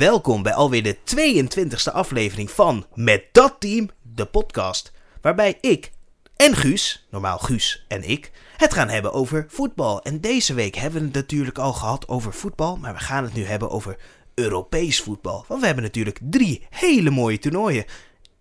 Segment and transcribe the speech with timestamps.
[0.00, 4.92] Welkom bij alweer de 22e aflevering van Met dat team, de podcast.
[5.20, 5.90] Waarbij ik
[6.36, 10.02] en Guus, normaal Guus en ik, het gaan hebben over voetbal.
[10.02, 13.34] En deze week hebben we het natuurlijk al gehad over voetbal, maar we gaan het
[13.34, 13.96] nu hebben over
[14.34, 15.44] Europees voetbal.
[15.48, 17.84] Want we hebben natuurlijk drie hele mooie toernooien.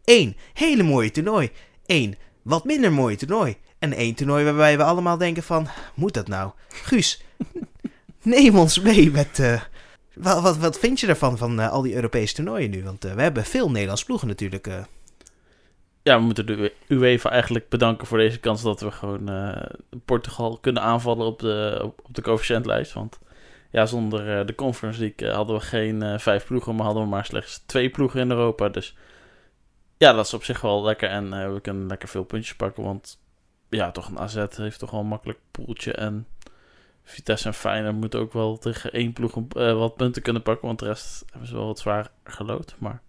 [0.03, 1.51] Eén hele mooie toernooi,
[1.85, 3.57] één wat minder mooie toernooi.
[3.79, 6.51] En één toernooi waarbij we allemaal denken van, moet dat nou?
[6.69, 7.23] Guus,
[8.23, 9.39] neem ons mee met...
[9.39, 9.61] eh,
[10.19, 12.83] wat, wat, wat vind je ervan, van eh, al die Europese toernooien nu?
[12.83, 14.67] Want eh, we hebben veel Nederlands ploegen natuurlijk.
[14.67, 14.83] eh.
[16.03, 19.55] Ja, we moeten de UEFA eigenlijk bedanken voor deze kans dat we gewoon
[20.05, 22.93] Portugal kunnen aanvallen op de, op, de coëfficiëntlijst.
[22.93, 23.19] Want
[23.71, 27.63] ja, zonder de Conference League hadden we geen vijf ploegen, maar hadden we maar slechts
[27.65, 28.69] twee ploegen in Europa.
[28.69, 28.95] Dus
[29.97, 32.83] ja, dat is op zich wel lekker en we kunnen lekker veel puntjes pakken.
[32.83, 33.19] Want
[33.69, 36.27] ja, toch een AZ heeft toch wel een makkelijk poeltje en
[37.09, 40.67] Vitesse en Feyenoord moeten ook wel tegen één ploeg eh, wat punten kunnen pakken.
[40.67, 43.01] Want de rest hebben ze wel wat zwaar gelood, maar...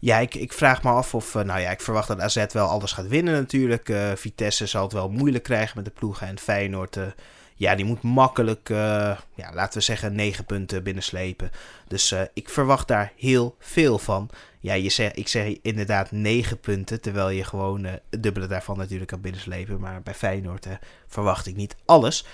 [0.00, 1.34] Ja, ik, ik vraag me af of...
[1.34, 3.88] eh, nou ja, ik verwacht dat AZ wel alles gaat winnen natuurlijk.
[3.88, 6.26] Eh, Vitesse zal het wel moeilijk krijgen met de ploegen.
[6.26, 7.06] En Feyenoord, eh,
[7.54, 11.50] ja, die moet makkelijk, ja, laten we zeggen, negen punten binnenslepen.
[11.88, 14.30] Dus ik verwacht daar heel veel van.
[14.60, 19.10] Ja, je zeg, ik zeg inderdaad negen punten, terwijl je gewoon het dubbele daarvan natuurlijk
[19.10, 19.80] kan binnenslepen.
[19.80, 20.66] Maar bij Feyenoord
[21.06, 22.26] verwacht ik niet alles.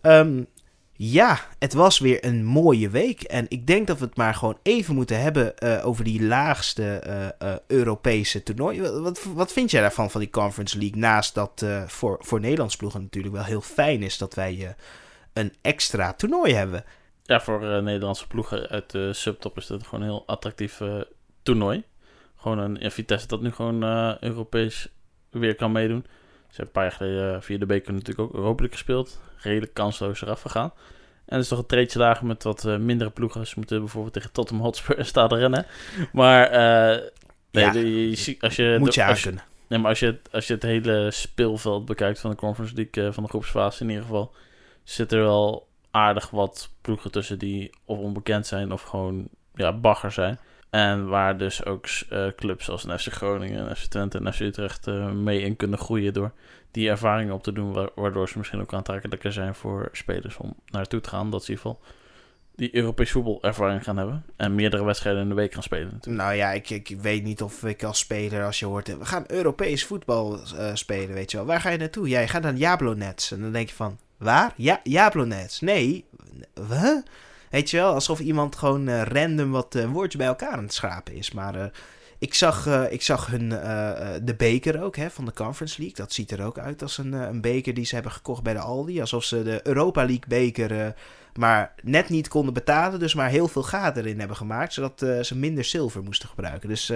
[0.00, 0.42] Ehm,
[1.00, 3.22] ja, het was weer een mooie week.
[3.22, 6.82] En ik denk dat we het maar gewoon even moeten hebben eh, over die laagste
[6.82, 8.80] eh, eh, Europese toernooi.
[8.80, 10.98] Wat, wat, vind jij daarvan, van die Conference League?
[10.98, 14.76] Naast dat voor, voor Nederlands ploegen natuurlijk wel heel fijn is dat wij
[15.32, 16.84] een extra toernooi hebben.
[17.22, 20.80] Ja, voor Nederlandse ploegen uit de subtop is dit gewoon een heel attractief
[21.42, 21.84] toernooi.
[22.36, 23.82] Gewoon een ja, Vitesse dat nu gewoon
[24.20, 24.88] Europees
[25.30, 26.06] weer kan meedoen.
[26.58, 29.20] Ze hebben een paar jaar geleden eh, via de beker natuurlijk ook Europa League gespeeld.
[29.36, 30.72] Redelijk kansloos eraf gegaan.
[31.26, 33.46] En het is toch een treetje lager met wat eh, mindere ploegen.
[33.46, 35.66] Ze moeten bijvoorbeeld tegen Tottenham Hotspur en Stade rennen.
[36.12, 37.02] Maar eh,
[37.50, 39.24] nee, Ja, de- je ziet- als je, Moet je als.
[39.68, 43.12] Nee, maar als je, het- als je het hele speelveld bekijkt van de Conference League,
[43.12, 44.34] van de groepsfase in ieder geval,
[44.84, 50.12] zit er wel aardig wat ploegen tussen die of onbekend zijn of gewoon ja, bagger
[50.12, 50.38] zijn.
[50.70, 55.10] En waar dus ook eh, clubs als FC Groningen, FC Twente en FC Utrecht eh,
[55.10, 56.32] mee in kunnen groeien door
[56.70, 60.54] die ervaringen op te doen, wa- waardoor ze misschien ook aantrekkelijker zijn voor spelers om
[60.66, 61.30] naartoe te gaan.
[61.30, 61.86] Dat ze in ieder geval
[62.56, 66.22] die Europees voetbal ervaring gaan hebben en meerdere wedstrijden in de week gaan spelen natuurlijk.
[66.24, 69.24] Nou ja, ik, ik weet niet of ik als speler, als je hoort, we gaan
[69.26, 71.46] Europees voetbal eh, spelen, weet je wel.
[71.46, 72.08] Waar ga je naartoe?
[72.08, 73.32] Jij gaat naar Jablonets.
[73.32, 74.52] En dan denk je van, waar?
[74.56, 75.60] Ja, Jablonets.
[75.60, 76.04] Nee,
[76.68, 76.96] huh?
[77.50, 80.74] Weet je wel, alsof iemand gewoon eh, random wat eh, woordjes bij elkaar aan het
[80.74, 81.32] schrapen is.
[81.32, 81.66] Maar eh,
[82.18, 83.48] ik, zag, ik zag hun,
[84.24, 85.96] de beker ook, hè, van de Conference League.
[85.96, 88.58] Dat ziet er ook uit als een, een beker die ze hebben gekocht bij de
[88.58, 89.00] Aldi.
[89.00, 90.94] Alsof ze de Europa League beker...
[91.34, 95.36] maar net niet konden betalen, dus maar heel veel gaten erin hebben gemaakt, zodat ze
[95.36, 96.68] minder zilver moesten gebruiken.
[96.68, 96.92] Dus,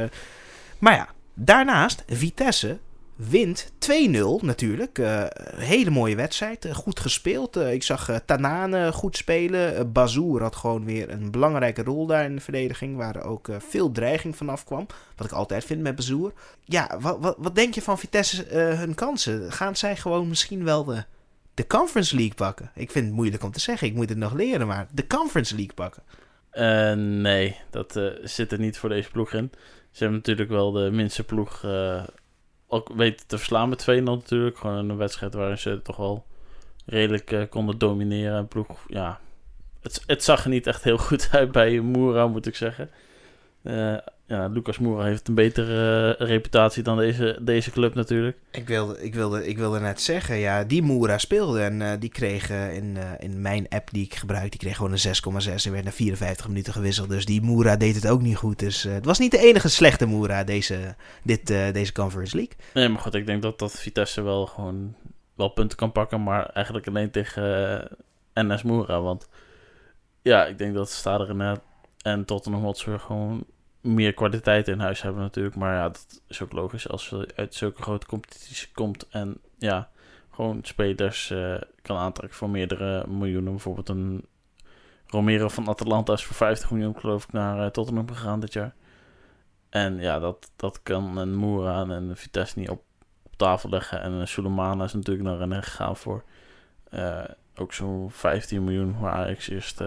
[0.78, 2.78] maar ja, daarnaast, Vitesse
[3.28, 4.98] wint 2-0 natuurlijk.
[4.98, 5.24] Eh,
[5.56, 7.56] hele mooie wedstrijd, eh, goed gespeeld.
[7.56, 9.92] Eh, ik zag Tanane goed spelen.
[9.92, 14.36] Bazoer had gewoon weer een belangrijke rol daar in de verdediging, waar ook veel dreiging
[14.36, 14.86] vanaf kwam.
[15.16, 16.32] Wat ik altijd vind met Bazoer.
[16.64, 19.52] Ja, wat, wat, wat denk je van Vitesse hun kansen?
[19.52, 21.04] Gaan zij gewoon misschien wel de,
[21.54, 22.70] de Conference League pakken?
[22.74, 25.54] Ik vind het moeilijk om te zeggen, ik moet het nog leren, maar de Conference
[25.54, 26.02] League pakken.
[27.20, 29.50] Nee, dat zit er niet voor deze ploeg in.
[29.90, 31.64] Ze hebben natuurlijk wel de minste ploeg
[32.72, 34.58] ook weten te verslaan met 2-0 natuurlijk.
[34.58, 36.24] Gewoon een wedstrijd waarin ze toch wel
[36.86, 38.36] redelijk eh, konden domineren.
[38.36, 39.20] En ploeg, ja,
[39.82, 42.90] het, het zag er niet echt heel goed uit bij Moera, moet ik zeggen.
[43.62, 43.96] Eh,
[44.26, 48.36] ja, Lucas Moura heeft een betere eh, reputatie dan deze, deze club natuurlijk.
[48.50, 52.10] Ik wilde, ik, wilde, ik wilde net zeggen, ja, die Moera speelde en eh, die
[52.10, 55.84] kreeg in, in mijn app die ik gebruik, die kreeg gewoon een 6,6 en werd
[55.84, 57.08] na 54 minuten gewisseld.
[57.08, 58.58] Dus die Moera deed het ook niet goed.
[58.58, 62.54] Dus het was niet de enige slechte Moera deze, dit, deze Conference League.
[62.74, 64.94] Nee, maar goed, ik denk dat, dat Vitesse wel gewoon
[65.34, 67.88] wel punten kan pakken, maar eigenlijk alleen tegen
[68.34, 69.00] NS Moura.
[69.00, 69.28] Want
[70.22, 71.60] ja, ik denk dat Stade
[72.02, 73.44] en Tottenham Hotspur gewoon
[73.82, 75.56] meer kwaliteit in huis hebben natuurlijk.
[75.56, 79.90] Maar ja, dat is ook logisch als je uit zulke grote competities komt en ja,
[80.30, 83.52] gewoon spelers eh, kan aantrekken voor meerdere miljoenen.
[83.52, 84.26] Bijvoorbeeld een
[85.06, 88.74] Romero van Atalanta is voor 50 miljoen geloof ik naar eh, Tottenham gegaan dit jaar.
[89.68, 92.82] En ja, dat, dat kan een Moura en een Vitesse niet op,
[93.22, 94.00] op tafel leggen.
[94.00, 96.24] En een Sulemana is natuurlijk naar Rennen gegaan voor
[96.90, 97.24] eh,
[97.56, 99.80] ook zo'n 15 miljoen, waar Ajax eerst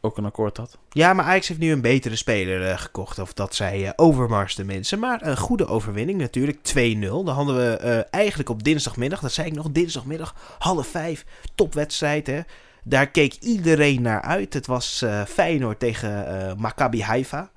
[0.00, 0.78] ook een akkoord had.
[0.90, 3.18] Ja, maar Ajax heeft nu een betere speler eh, gekocht.
[3.18, 4.96] Of dat zij eh Overmars tenminste.
[4.96, 6.58] Maar een goede overwinning natuurlijk.
[6.58, 7.00] 2-0.
[7.00, 9.20] Dan hadden we eh, eigenlijk op dinsdagmiddag.
[9.20, 9.70] Dat zei ik nog.
[9.70, 10.34] Dinsdagmiddag.
[10.58, 11.24] Half vijf.
[11.54, 12.40] Topwedstrijd hè.
[12.84, 14.54] Daar keek iedereen naar uit.
[14.54, 17.50] Het was uh, Feyenoord tegen uh, Maccabi Haifa.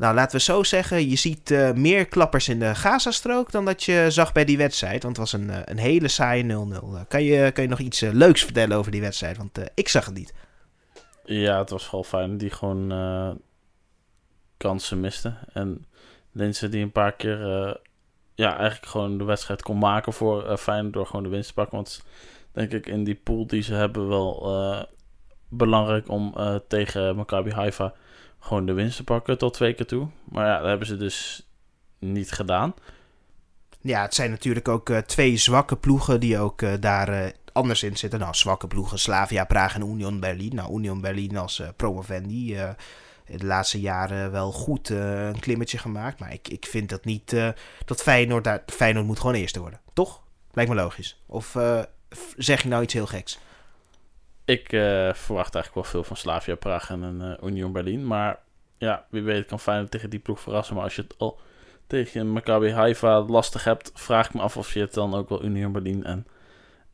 [0.00, 3.82] Nou, laten we zo zeggen, je ziet uh, meer klappers in de Gazastrook dan dat
[3.82, 5.02] je zag bij die wedstrijd.
[5.02, 7.08] Want het was een, een hele saaie 0-0.
[7.08, 9.36] kan, je, kan je nog iets leuks vertellen over die wedstrijd?
[9.36, 10.34] Want ik zag het niet.
[11.24, 12.88] Ja, het was vooral fijn die gewoon
[14.56, 15.34] kansen miste.
[15.52, 15.86] En
[16.32, 17.38] Linse die een paar keer
[18.34, 21.76] ja, eigenlijk gewoon de wedstrijd kon maken voor Feyenoord door gewoon de winst te pakken.
[21.76, 22.04] Want
[22.52, 24.86] denk ik in die pool die ze hebben wel
[25.48, 26.34] belangrijk om
[26.68, 27.94] tegen Maccabi Haifa
[28.40, 30.08] gewoon de winst te pakken tot twee keer toe.
[30.24, 31.46] Maar ja, dat hebben ze dus
[31.98, 32.74] niet gedaan.
[33.80, 38.18] Ja, het zijn natuurlijk ook uh, twee zwakke ploegen die ook daar anders in zitten.
[38.18, 40.54] Nou, zwakke ploegen, Slavia Praag en Union Berlin.
[40.54, 42.56] Nou, Union Berlin als promovendi
[43.26, 46.20] de laatste jaren wel goed een klimmetje gemaakt.
[46.20, 47.36] Maar ik, ik vind dat niet
[47.84, 48.62] dat Feyenoord daar...
[48.66, 50.22] Feyenoord moet gewoon eerste worden, toch?
[50.52, 51.22] Lijkt me logisch.
[51.26, 51.56] Of
[52.36, 53.38] zeg je nou iets heel geks?
[54.50, 58.06] Ik uh, verwacht eigenlijk wel veel van Slavia Praag en een uh, Union Berlin.
[58.06, 58.38] Maar
[58.78, 60.74] ja, wie weet kan Feyenoord tegen die ploeg verrassen.
[60.74, 61.38] Maar als je het al
[61.86, 65.44] tegen Maccabi Haifa lastig hebt, vraag ik me af of je het dan ook wel
[65.44, 66.26] Union Berlin en,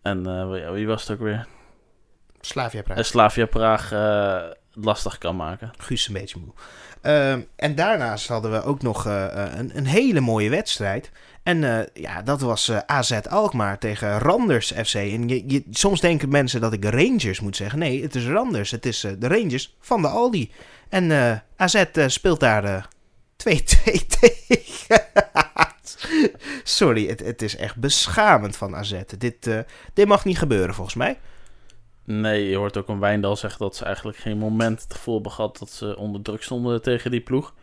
[0.02, 1.46] en uh, wie was het ook weer?
[2.40, 3.06] Slavia Praag.
[3.06, 3.92] Slavia Praag
[4.80, 5.70] lastig kan maken.
[5.76, 6.54] Guus een beetje moe.
[7.02, 11.10] Uh, en daarnaast hadden we ook nog uh, een, een, hele mooie wedstrijd.
[11.42, 14.94] En uh, ja, dat was AZ Alkmaar tegen Randers FC.
[14.94, 17.78] En je, soms denken mensen dat ik Rangers moet zeggen.
[17.78, 18.70] Nee, het is Randers.
[18.70, 20.52] Het is de Rangers van de Aldi.
[20.88, 22.92] En AZ speelt daar 2-2
[24.20, 25.04] tegen.
[26.62, 29.00] Sorry, het, het, is echt beschamend van AZ.
[29.18, 29.50] Dit,
[29.94, 31.18] dit mag niet gebeuren volgens mij.
[32.06, 35.32] Nee, je hoort ook een Wijndal zeggen dat ze eigenlijk geen moment het gevoel hebben
[35.32, 37.54] gehad dat ze onder druk stonden tegen die ploeg.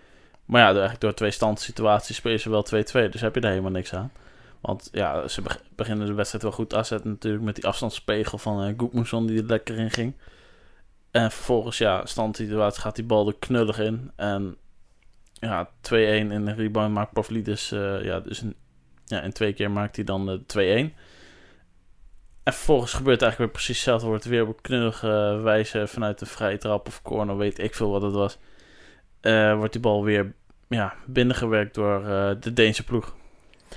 [0.46, 2.66] Maar ja, eigenlijk door twee standsituaties spelen ze wel
[3.08, 4.12] 2-2, dus heb je daar helemaal niks aan.
[4.62, 5.42] Want ja, ze
[5.76, 9.78] beginnen de wedstrijd wel goed afzetten natuurlijk met die afstandspegel van uh, die er lekker
[9.78, 10.14] in ging.
[11.12, 14.12] En vervolgens, ja, standsituatie gaat die bal er knullig in.
[14.16, 14.58] En
[15.34, 18.56] ja, 2-1 in de rebound maakt Pavlidis, uh, ja, dus in,
[19.06, 20.94] ja, in twee keer maakt hij dan uh, 2-1.
[22.44, 24.08] En vervolgens gebeurt eigenlijk weer precies hetzelfde.
[24.08, 28.02] Wordt weer op knullige wijze vanuit de vrije trap of corner, weet ik veel wat
[28.02, 28.38] het was.
[29.22, 30.34] Uh, wordt die bal weer
[30.68, 33.16] ja, binnengewerkt door uh, de Deense ploeg.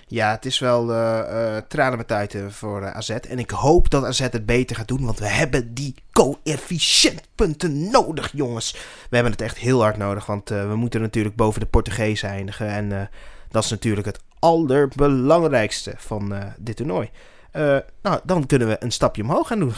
[0.07, 3.11] Ja, het is wel uh, tranen met tijd voor AZ.
[3.11, 5.05] En ik hoop dat AZ het beter gaat doen.
[5.05, 8.73] Want we hebben die coëfficiëntpunten nodig, jongens.
[9.11, 10.27] We hebben het echt heel hard nodig.
[10.27, 12.69] Want we moeten natuurlijk boven de Portugezen eindigen.
[12.69, 13.11] En
[13.51, 17.11] dat is natuurlijk het allerbelangrijkste van dit toernooi.
[17.57, 19.73] Uh, nou, dan kunnen we een stapje omhoog gaan doen.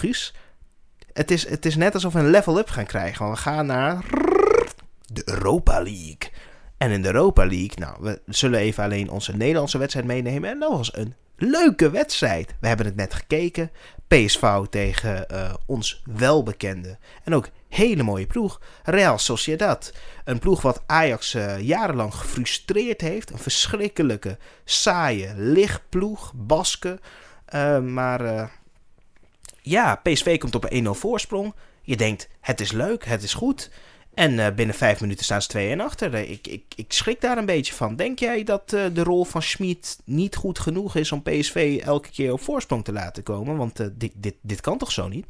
[1.12, 3.24] Het is, het is net alsof we een level up gaan krijgen.
[3.24, 4.04] Want we gaan naar
[5.06, 6.30] de Europa League.
[6.76, 10.50] En in de Europa League, nou, we zullen even alleen onze Nederlandse wedstrijd meenemen.
[10.50, 12.54] En dat was een leuke wedstrijd.
[12.60, 13.70] We hebben het net gekeken.
[14.08, 18.60] PSV tegen uh, ons welbekende en ook hele mooie ploeg.
[18.82, 19.92] Real Sociedad.
[20.24, 23.30] Een ploeg wat Ajax uh, jarenlang gefrustreerd heeft.
[23.30, 26.32] Een verschrikkelijke, saaie lichtploeg.
[26.34, 27.00] Basken.
[27.54, 28.46] Uh, maar uh,
[29.62, 31.54] ja, PSV komt op een 1-0 voorsprong.
[31.82, 33.70] Je denkt, het is leuk, het is goed.
[34.14, 36.14] En uh, binnen vijf minuten staan ze 2-1 achter.
[36.14, 37.96] Ik, ik, ik schrik daar een beetje van.
[37.96, 42.32] Denk jij dat de rol van Schmid niet goed genoeg is om PSV elke keer
[42.32, 43.56] op voorsprong te laten komen?
[43.56, 45.26] Want dit, dit, dit kan toch zo niet?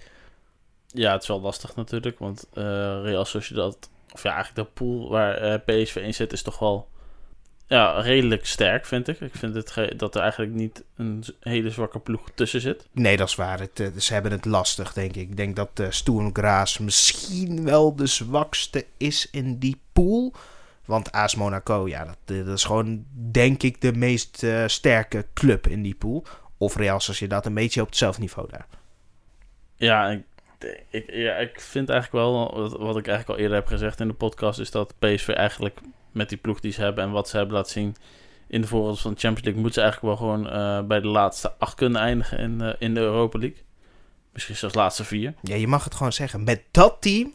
[0.87, 2.19] Ja, het is wel lastig natuurlijk.
[2.19, 2.47] Want
[3.03, 6.89] Real Sociedad, of ja, eigenlijk de pool waar PSV in zit, is toch wel
[7.69, 9.21] ja, redelijk sterk, vind ik.
[9.21, 12.87] Ik vind het dat er eigenlijk niet een hele zwakke ploeg tussen zit.
[12.93, 13.61] Nee, dat is waar.
[13.61, 15.29] Het, eh, ze hebben het lastig, denk ik.
[15.29, 20.33] Ik denk dat uh, Stoen Graas misschien wel de zwakste is in die pool.
[20.85, 25.27] Want AS Monaco, ja, dat, eh, dat is gewoon, denk ik, de meest uh, sterke
[25.35, 26.25] club in die pool.
[26.59, 28.67] Of Real je dat een beetje op hetzelfde niveau daar.
[29.77, 30.23] Ja, ik,
[30.91, 34.09] ik, ja, ik vind eigenlijk wel, wat, wat ik eigenlijk al eerder heb gezegd in
[34.09, 35.79] de podcast, is dat PSV eigenlijk
[36.19, 37.97] met die ploeg die ze hebben en wat ze hebben laten zien
[38.49, 41.07] in de voorrondes van de Champions League, moeten ze eigenlijk wel gewoon uh, bij de
[41.07, 43.63] laatste acht kunnen eindigen in, uh, in de Europa League.
[44.33, 45.35] Misschien zelfs laatste vier.
[45.43, 46.45] Ja, je mag het gewoon zeggen.
[46.45, 47.35] Met dat team.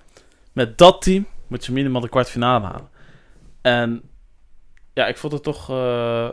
[0.52, 2.90] Met dat team moeten ze minimaal de kwartfinale halen.
[3.62, 4.02] En
[4.94, 6.30] ja, ik vond het toch uh,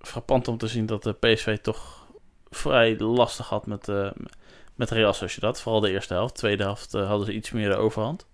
[0.00, 2.06] frappant om te zien dat de PSV toch
[2.50, 3.88] vrij lastig had met,
[4.74, 5.60] met Real Sociedad.
[5.60, 6.34] Vooral de eerste helft.
[6.34, 8.26] Tweede helft hadden ze iets meer de overhand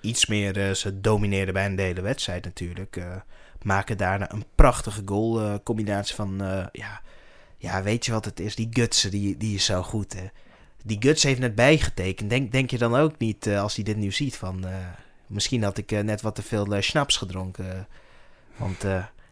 [0.00, 0.56] iets meer.
[0.56, 2.96] Uh, ze domineerden bij een hele wedstrijd natuurlijk.
[2.96, 3.16] Uh,
[3.62, 5.42] maken daarna een prachtige goal.
[5.42, 6.38] Uh, combinatie van,
[6.72, 7.00] ja,
[7.56, 8.54] ja, weet je wat het is?
[8.54, 10.12] Die Gutsen, die, die is zo goed.
[10.12, 10.26] Hè?
[10.84, 12.30] Die Guts heeft net bijgetekend.
[12.30, 14.64] Denk, denk je dan ook niet, als hij dit nu ziet, van...
[15.26, 17.88] misschien had ik net wat te veel schnaps gedronken.
[18.56, 18.80] want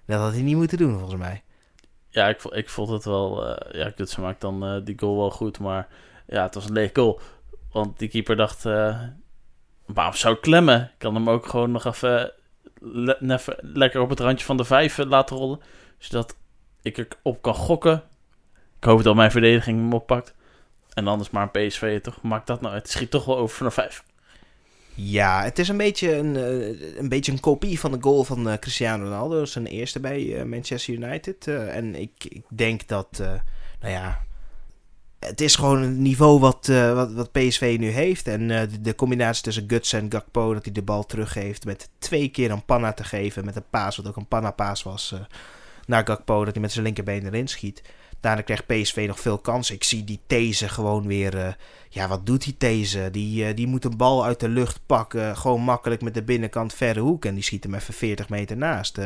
[0.07, 1.43] dat had hij niet moeten doen, volgens mij.
[2.09, 3.47] Ja, ik, ik vond het wel...
[3.77, 5.89] ja, Gutsen maakt dan die goal wel goed, maar
[6.27, 7.21] ja, het was een leeg goal.
[7.73, 9.03] Want die keeper dacht, uh,
[9.87, 10.83] waarom zou ik klemmen?
[10.83, 12.33] Ik kan hem ook gewoon nog even,
[12.81, 15.61] le even lekker op het randje van de vijf laten rollen.
[15.99, 16.37] Zodat
[16.83, 18.03] ik erop kan gokken.
[18.79, 20.35] Ik hoop dat mijn verdediging hem oppakt.
[20.93, 22.23] En anders maar een PSV, toch?
[22.23, 24.05] Maakt dat nou Het schiet toch wel over vanaf vijf.
[24.95, 28.49] Ja, het is een beetje een, uh, een, beetje een kopie van de goal van
[28.49, 29.45] uh, Cristiano Ronaldo.
[29.45, 31.47] Zijn eerste bij Manchester United.
[31.49, 33.19] en ik, ik, denk dat,
[33.81, 34.26] nou ja,
[35.27, 38.29] het is gewoon een niveau wat, wat, wat, PSV nu heeft.
[38.29, 42.29] En de, de, combinatie tussen Guts en Gakpo, dat hij de bal teruggeeft met twee
[42.29, 43.45] keer een panna te geven.
[43.45, 45.15] Met een paas, wat ook een panna-paas was,
[45.87, 47.83] naar Gakpo, dat hij met zijn linkerbeen erin schiet.
[48.21, 49.75] Daarna krijgt PSV nog veel kansen.
[49.75, 51.35] Ik zie die These gewoon weer.
[51.35, 51.49] Uh,
[51.89, 53.09] ja, wat doet die These?
[53.13, 55.37] Die, uh, die moet een bal uit de lucht pakken.
[55.37, 57.25] Gewoon makkelijk met de binnenkant verre hoek.
[57.25, 58.99] En die schiet hem even 40 meter naast.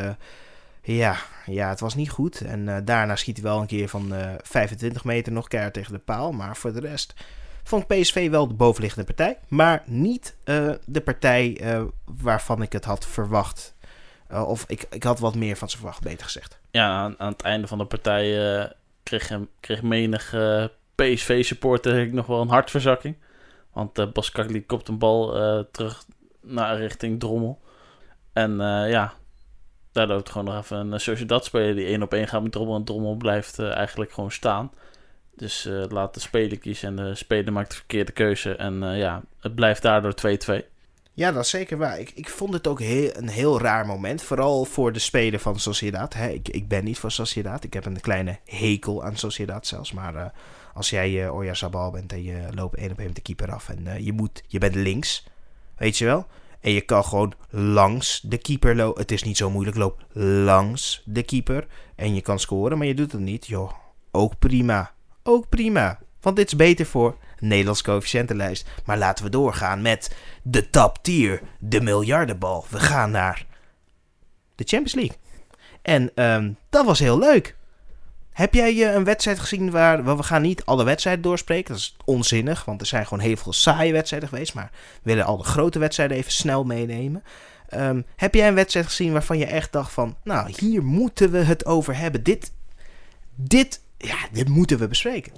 [0.82, 2.40] Ja, ja, het was niet goed.
[2.40, 6.32] En daarna schiet hij wel een keer van 25 meter nog keihard tegen de paal.
[6.32, 7.14] Maar voor de rest
[7.62, 9.38] vond PSV wel de bovenliggende partij.
[9.48, 10.36] Maar niet
[10.84, 11.60] de partij
[12.04, 13.74] waarvan ik het had verwacht.
[14.28, 16.58] of ik, ik had wat meer van ze verwacht, beter gezegd.
[16.70, 18.72] Ja, aan, aan het einde van de partij
[19.02, 20.34] kreeg, kreeg menig
[20.94, 23.16] PSV-supporter nog wel een hartverzakking.
[23.72, 25.32] Want uh, Boskakli kopt een bal
[25.70, 26.04] terug
[26.42, 27.60] naar richting Drommel.
[28.32, 28.56] En
[28.88, 29.12] ja,
[29.92, 32.76] daar loopt gewoon nog even een Sociedad-speler die één op één gaat met Drommel.
[32.76, 34.72] En Drommel blijft eigenlijk gewoon staan.
[35.36, 38.56] Dus laat de speler kiezen en de speler maakt de verkeerde keuze.
[38.56, 40.70] En ja, het blijft daardoor 2-2.
[41.12, 41.98] Ja, dat is zeker waar.
[41.98, 44.22] Ik, ik vond het ook heel, een heel raar moment.
[44.22, 46.14] Vooral voor de speler van Sociedad.
[46.14, 46.28] Hè.
[46.28, 47.64] Ik, ik ben niet voor Sociedad.
[47.64, 49.92] Ik heb een kleine hekel aan Sociedad zelfs.
[49.92, 50.32] Maar
[50.74, 53.52] als jij uh, Oya Sabal bent en je loopt één op één met de keeper
[53.52, 53.68] af.
[53.68, 55.24] En je, moet, je bent links.
[55.76, 56.26] Weet je wel?
[56.60, 59.00] En je kan gewoon langs de keeper lopen.
[59.00, 59.76] Het is niet zo moeilijk.
[59.76, 60.04] Loop
[60.44, 61.66] langs de keeper.
[61.94, 62.78] En je kan scoren.
[62.78, 63.46] Maar je doet het niet.
[63.46, 63.72] Joh,
[64.10, 64.92] ook prima.
[65.22, 65.98] Ook prima.
[66.20, 68.68] Want dit is beter voor Nederlands coëfficiëntenlijst.
[68.84, 72.64] Maar laten we doorgaan met de top tier, de miljardenbal.
[72.68, 73.46] We gaan naar
[74.54, 75.16] de Champions League.
[75.82, 77.56] En um, dat was heel leuk.
[78.30, 81.72] Heb jij uh, een wedstrijd gezien waar, we gaan niet alle wedstrijden doorspreken?
[81.72, 84.54] Dat is onzinnig, want er zijn gewoon heel veel saaie wedstrijden geweest.
[84.54, 87.22] Maar we willen al de grote wedstrijden even snel meenemen.
[87.74, 90.16] Um, heb jij een wedstrijd gezien waarvan je echt dacht van...
[90.24, 92.22] Nou, hier moeten we het over hebben.
[92.22, 92.52] Dit,
[93.34, 95.32] dit, ja, dit moeten we bespreken.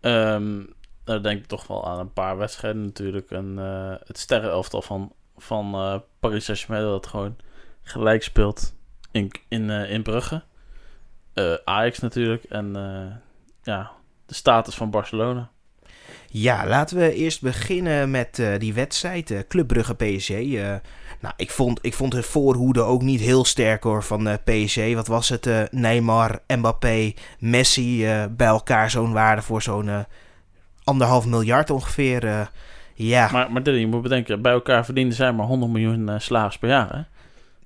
[0.00, 0.74] Um,
[1.04, 3.30] denk ik toch wel aan een paar wedstrijden natuurlijk.
[3.30, 7.36] En, uh, het sterrenelftal van, van uh, Paris Saint-Germain dat gewoon
[7.82, 8.74] gelijk speelt
[9.10, 10.42] in, in, in Brugge.
[11.64, 12.44] Ajax natuurlijk.
[12.44, 12.72] En
[13.62, 13.90] ja,
[14.26, 15.50] de status van Barcelona.
[16.28, 19.44] Ja, laten we eerst beginnen met die wedstrijd.
[19.48, 20.28] Club Brugge PSG.
[21.20, 24.94] nou, ik vond, ik vond het voorhoede ook niet heel sterk hoor van PSG.
[24.94, 25.68] Wat was het?
[25.70, 30.06] Neymar, Mbappé, Messi bij elkaar zo'n waarde voor zo'n
[30.84, 32.24] anderhalf miljard ongeveer.
[32.24, 32.40] Uh,
[32.94, 33.28] ja.
[33.32, 36.68] Maar, maar je moet bedenken, bij elkaar verdienen zij maar 100 miljoen uh, slagers per
[36.68, 36.96] jaar.
[36.96, 37.02] Hè?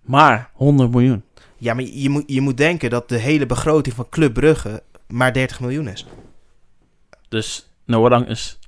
[0.02, 1.22] Maar 100 miljoen.
[1.58, 5.32] Ja, maar je moet, je moet denken dat de hele begroting van Club Brugge maar
[5.32, 6.06] 30 miljoen is.
[7.28, 8.58] Dus Noah Lang is,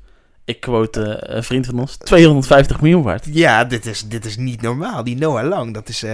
[0.45, 3.27] ik quote uh, een vriend van ons, 250 miljoen waard.
[3.31, 5.05] Ja, dit is, dit is niet normaal.
[5.05, 6.05] Die Noah Lang, dat is...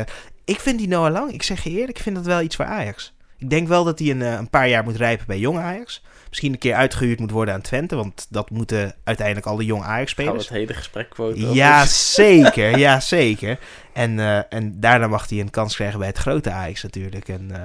[0.44, 2.64] ik vind die Noah Lang, ik zeg je eerlijk, ik vind dat wel iets voor
[2.64, 3.12] Ajax.
[3.38, 6.52] Ik denk wel dat hij een, een paar jaar moet rijpen bij jong Ajax misschien
[6.52, 7.96] een keer uitgehuurd moet worden aan Twente.
[7.96, 10.48] Want dat moeten uiteindelijk alle jong Ajax-spelers.
[10.48, 11.54] Het hele gesprek quoten?
[11.54, 11.84] Ja,
[12.20, 12.78] zeker.
[12.78, 13.58] ja, zeker.
[13.92, 17.28] En, uh, en daarna mag hij een kans krijgen bij het grote Ajax natuurlijk.
[17.28, 17.62] En uh,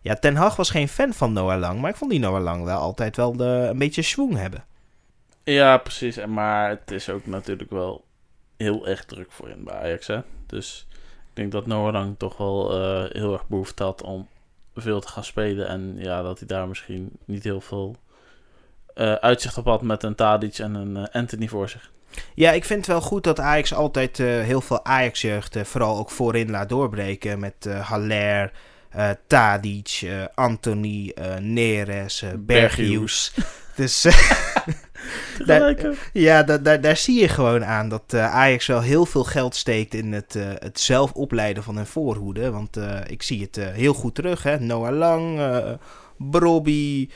[0.00, 1.80] ja, Ten Hag was geen fan van Noah Lang.
[1.80, 4.64] Maar ik vond die Noah Lang wel altijd wel de, een beetje schwung hebben.
[5.44, 6.26] Ja, precies.
[6.26, 8.04] Maar het is ook natuurlijk wel
[8.56, 10.06] heel erg druk voor in bij Ajax.
[10.06, 10.20] Hè?
[10.46, 10.86] Dus
[11.30, 14.28] ik denk dat Noah Lang toch wel uh, heel erg behoefte had om
[14.74, 15.68] veel te gaan spelen.
[15.68, 17.96] En ja, dat hij daar misschien niet heel veel
[18.94, 21.90] uh, uitzicht op had met een Tadic en een uh, Anthony voor zich.
[22.34, 26.10] Ja, ik vind het wel goed dat Ajax altijd uh, heel veel Ajax-jeugd vooral ook
[26.10, 27.40] voorin laat doorbreken.
[27.40, 28.52] Met Haller,
[29.26, 33.34] Tadic, Anthony, Neres, Bergius.
[33.74, 34.02] Dus
[35.46, 35.76] daar,
[36.12, 39.94] ja, daar, daar, zie je gewoon aan dat uh, Ajax wel heel veel geld steekt
[39.94, 42.50] in het, uh, het zelf opleiden van hun voorhoede.
[42.50, 44.42] Want uh, ik zie het heel goed terug.
[44.42, 44.60] Hè?
[44.60, 45.40] Noah Lang,
[46.16, 47.08] Brobby.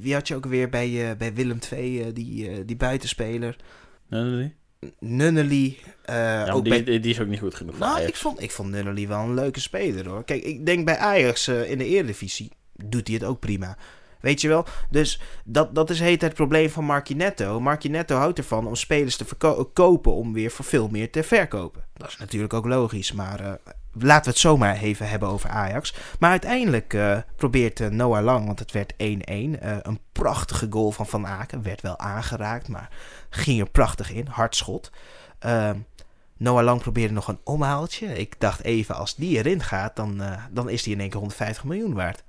[0.00, 3.56] wie had je ook weer bij, bij Willem II, die, die buitenspeler?
[4.08, 4.54] Nunnely.
[4.98, 5.78] Nunnely.
[6.06, 7.00] ja, ook die, bij...
[7.00, 7.78] die is ook niet goed genoeg.
[7.78, 10.24] Nou, ik vond, ik vond Nunnely wel een leuke speler hoor.
[10.24, 12.50] Kijk, ik denk bij Ajax in de Eredivisie
[12.84, 13.76] doet hij het ook prima.
[14.22, 14.66] Weet je wel?
[14.90, 17.60] Dus dat, dat is heet het probleem van Marquinetto.
[17.60, 19.24] Marquinetto houdt ervan om spelers te
[19.72, 21.84] kopen om weer voor veel meer te verkopen.
[21.94, 23.12] Dat is natuurlijk ook logisch.
[23.12, 23.52] Maar uh,
[23.92, 25.94] laten we het zomaar even hebben over Ajax.
[26.18, 28.96] Maar uiteindelijk uh, probeert uh, Noah Lang, want het werd 1-1.
[28.96, 31.62] Uh, een prachtige goal van Van Aken.
[31.62, 32.90] Werd wel aangeraakt, maar
[33.30, 34.26] ging er prachtig in.
[34.26, 34.90] Hard schot.
[35.38, 35.78] Ehm,
[36.36, 38.06] Noah Lang probeerde nog een omhaaltje.
[38.18, 41.64] Ik dacht even, als die erin gaat, dan, dan is die in één keer 150
[41.64, 42.22] miljoen waard.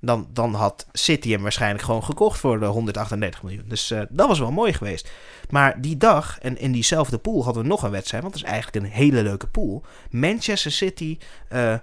[0.00, 3.64] Dan, dan had City hem waarschijnlijk gewoon gekocht voor de 138 miljoen.
[3.68, 5.10] Dus uh, dat was wel mooi geweest.
[5.50, 8.22] Maar die dag en in diezelfde pool hadden we nog een wedstrijd.
[8.22, 9.84] Want het is eigenlijk een hele leuke pool.
[10.10, 11.18] Manchester City,
[11.52, 11.78] uh, uh,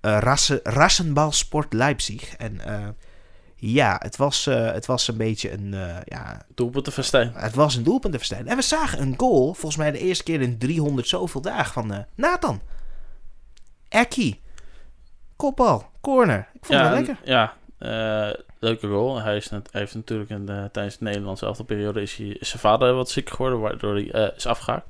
[0.00, 2.36] Rassen, Rassenbal Sport Leipzig.
[2.36, 2.60] En
[3.60, 5.74] ja, het was, het was een beetje een...
[6.04, 7.32] ja, doelpuntenfestijn.
[7.34, 8.48] Het was een doelpuntenfestijn.
[8.48, 12.04] En we zagen een goal, volgens mij de eerste keer in 300 zoveel dagen, van
[12.14, 12.60] Nathan.
[13.88, 14.40] Eki.
[15.36, 16.48] Kopbal, corner.
[16.52, 17.18] Ik vond ja, het wel lekker.
[17.24, 19.20] Ja, uh, leuke goal.
[19.20, 22.26] Hij, is net, hij heeft natuurlijk in de, tijdens de Nederlandse elfde periode is, hij,
[22.26, 24.86] is zijn vader wat ziek geworden, waardoor hij uh, is afgehaakt.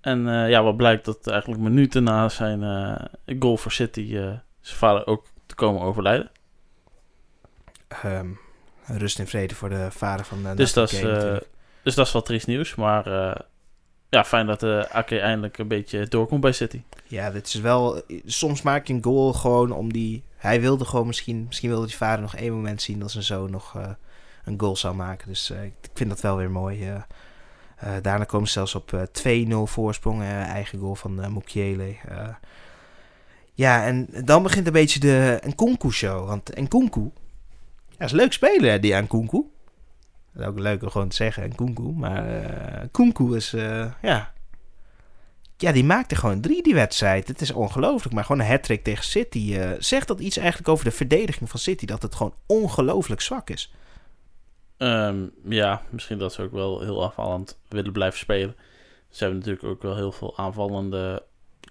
[0.00, 2.60] En ja, wat blijkt dat eigenlijk minuten na zijn
[3.38, 4.10] goal voor City
[4.60, 6.30] zijn vader ook te komen overlijden.
[8.04, 8.38] Um,
[8.86, 11.00] rust in vrede voor de vader van de dus dat, is,
[11.82, 13.04] dus dat is wel triest nieuws, maar
[14.16, 16.82] ja, fijn dat de AK eindelijk een beetje doorkomt bij City.
[17.04, 18.02] Ja, dit is wel.
[18.24, 20.24] Soms maak je een goal gewoon om die.
[20.36, 21.44] Hij wilde gewoon misschien.
[21.46, 23.88] Misschien wilde die vader nog één moment zien dat zijn zoon nog uh,
[24.44, 25.28] een goal zou maken.
[25.28, 26.88] Dus uh, ik vind dat wel weer mooi.
[26.88, 26.96] Uh,
[28.02, 30.22] daarna komen ze zelfs op 2-0 voorsprong.
[30.22, 31.96] eigen goal van uh, Mukiele.
[33.54, 36.26] ja, en dan begint een beetje de Nkunku-show.
[36.26, 37.10] Want Nkunku.
[37.98, 39.44] Ja, is leuk spelen, die Nkunku.
[40.36, 41.82] Dat ook leuk om gewoon te zeggen, en Kunku.
[41.82, 44.34] Maar uh, Kunku is, uh, ja...
[45.58, 47.28] Ja, die maakte gewoon drie die wedstrijd.
[47.28, 48.14] Het is ongelooflijk.
[48.14, 49.54] Maar gewoon een hat tegen City.
[49.56, 51.86] Uh, zegt dat iets eigenlijk over de verdediging van City?
[51.86, 53.74] Dat het gewoon ongelooflijk zwak is?
[54.78, 58.54] Um, ja, misschien dat ze ook wel heel afvallend willen blijven spelen.
[59.08, 61.22] Ze hebben natuurlijk ook wel heel veel aanvallende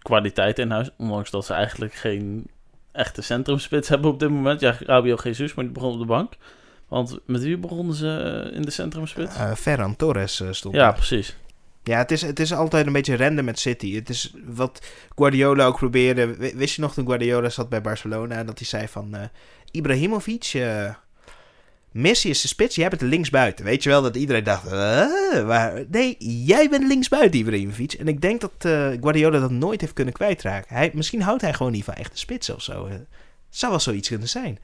[0.02, 0.90] kwaliteit in huis.
[0.98, 2.48] Ondanks dat ze eigenlijk geen
[2.92, 4.60] echte centrumspits hebben op dit moment.
[4.60, 6.34] Ja, Rabio Jesus, maar die begon op de bank.
[6.96, 9.36] Want met wie begonnen ze eh, in de centrumspits?
[9.36, 10.94] Uh, Ferran Torres uh, stond Ja, daar.
[10.94, 11.36] precies.
[11.84, 13.96] Ja, het is, het is altijd een beetje renden met City.
[13.96, 16.36] Het is wat Guardiola ook probeerde.
[16.56, 18.44] Wist je nog toen Guardiola zat bij Barcelona...
[18.44, 19.16] dat hij zei van...
[19.16, 19.22] Uh,
[19.72, 20.54] Ibrahimovic...
[20.54, 20.94] Uh,
[21.92, 23.66] Messi is de spits, jij bent linksbuiten.
[23.66, 24.70] Weet je wel dat iedereen dacht...
[25.44, 25.84] waar?
[25.90, 27.94] Nee, jij bent linksbuiten, Ibrahimovic.
[27.94, 28.52] En ik denk dat
[29.02, 30.76] Guardiola dat nooit heeft kunnen kwijtraken.
[30.76, 32.90] Hij, misschien houdt hij gewoon niet van echte spits of zo.
[33.50, 34.60] zou wel zoiets kunnen zijn.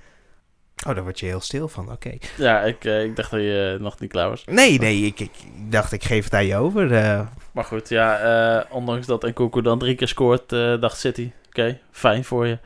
[0.87, 2.17] Oh, daar word je heel stil van, oké.
[2.37, 4.43] Ja, ik, uh, ik dacht dat je nog niet klaar was.
[4.45, 5.31] Nee, nee, ik, ik
[5.69, 6.91] dacht ik geef het aan je over.
[6.91, 7.21] Uh.
[7.51, 12.47] Maar goed, ja, ondanks dat Nkoku dan drie keer scoort, dacht City, oké, fijn voor
[12.47, 12.57] je.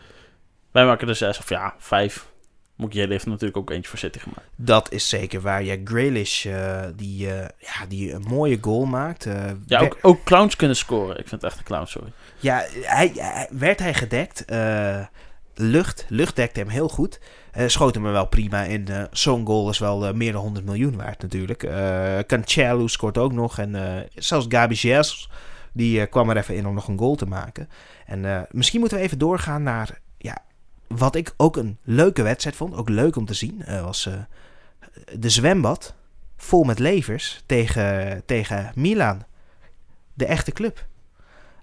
[0.71, 2.25] Wij maken er zes, of ja, vijf.
[2.75, 4.47] Mukiele heeft natuurlijk ook eentje voor City gemaakt.
[4.56, 5.63] Dat is zeker waar.
[5.63, 6.47] Ja, Grealish,
[6.95, 7.17] die,
[7.58, 9.28] ja, die een mooie goal maakt.
[9.65, 11.19] ja, ook, ook, clowns kunnen scoren.
[11.19, 12.12] Ik vind het echt een clown, sorry.
[12.39, 14.45] Ja, hij, hij werd hij gedekt.
[15.56, 17.19] lucht, lucht dekte hem heel goed.
[17.56, 18.86] Schoot hem er wel prima in.
[18.89, 21.63] Uh, Zo'n goal is wel uh, meer dan 100 miljoen waard natuurlijk.
[21.63, 23.60] Uh, Cancelo scoort ook nog.
[23.60, 25.30] En zelfs Gabi Jesus,
[25.72, 27.70] die kwam er even in om nog een goal te maken.
[28.06, 30.00] En misschien moeten we even doorgaan naar...
[30.18, 30.38] Ja,
[30.88, 32.76] wat ik ook een leuke wedstrijd vond.
[32.76, 33.63] Ook leuk om te zien.
[33.84, 34.10] was
[35.13, 35.94] de zwembad.
[36.38, 39.24] Vol met levers tegen, tegen Milan.
[40.13, 40.86] De echte club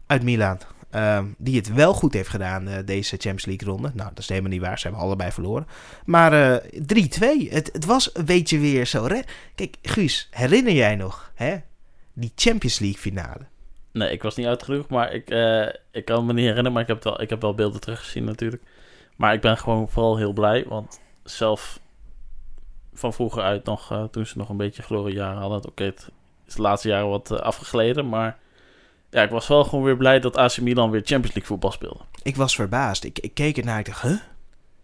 [0.07, 0.59] uit Milan.
[0.95, 3.91] Uh, die het wel goed heeft gedaan, uh, deze Champions League ronde.
[3.95, 4.79] Nou, dat is helemaal niet waar.
[4.79, 5.67] Ze hebben allebei verloren.
[6.05, 6.57] Maar uh,
[7.47, 7.51] 3-2.
[7.51, 9.07] Het, het, was een beetje weer zo.
[9.55, 11.57] Kijk, Guus, herinner jij nog hè?
[12.13, 13.47] die Champions League finale?
[13.93, 16.73] Nee, ik was niet uitgenodigd, maar ik, uh, ik kan me niet herinneren.
[16.73, 18.63] Maar ik heb, wel, ik heb wel beelden teruggezien natuurlijk.
[19.17, 20.65] Maar ik ben gewoon vooral heel blij.
[20.69, 21.81] Want zelf
[22.95, 25.67] van vroeger uit nog, toen ze nog een beetje gloriejaren hadden.
[25.67, 26.09] Oké, het
[26.47, 28.39] is de laatste jaren wat afgegleden, maar
[29.13, 32.01] ja, ik was wel gewoon weer blij dat AC Milan weer Champions League voetbal speelde.
[32.23, 33.05] Ik was verbaasd.
[33.05, 34.17] Ik, ik keek ernaar en ik dacht, huh?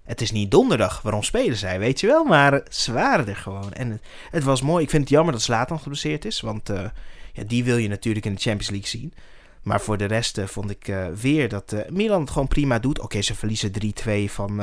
[0.04, 1.02] Het is niet donderdag.
[1.02, 1.78] Waarom spelen zij?
[1.78, 2.24] Weet je wel?
[2.24, 3.72] Maar ze waren er gewoon.
[3.72, 4.84] En het, het was mooi.
[4.84, 6.40] Ik vind het jammer dat Slatan geblesseerd is.
[6.40, 6.84] Want uh,
[7.32, 9.14] ja, die wil je natuurlijk in de Champions League zien.
[9.62, 13.00] Maar voor de rest uh, vond ik uh, weer dat Milan het gewoon prima doet.
[13.00, 13.72] Oké, ze verliezen
[14.06, 14.60] 3-2 van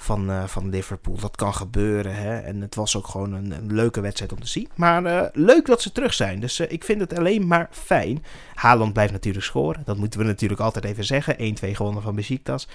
[0.00, 1.16] van, uh, van Liverpool.
[1.16, 2.14] Dat kan gebeuren.
[2.14, 2.38] Hè?
[2.38, 4.68] En het was ook gewoon een, een leuke wedstrijd om te zien.
[4.74, 6.40] Maar uh, leuk dat ze terug zijn.
[6.40, 8.24] Dus uh, ik vind het alleen maar fijn.
[8.54, 9.82] Haaland blijft natuurlijk scoren.
[9.84, 11.36] Dat moeten we natuurlijk altijd even zeggen.
[11.36, 12.68] 1-2 gewonnen van Besiktas.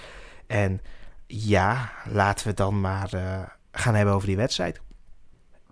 [0.46, 0.80] En
[1.26, 3.08] ja, laten we dan maar
[3.72, 4.80] gaan hebben over die wedstrijd.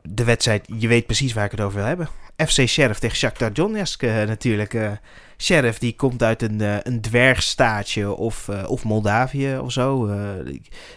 [0.02, 2.08] De wedstrijd, je weet precies waar ik het over wil hebben.
[2.36, 5.00] FC Sheriff tegen Shakhtar Donetsk natuurlijk.
[5.38, 10.08] Sheriff die komt uit een, uh, een dwergstaatje of, of Moldavië of zo.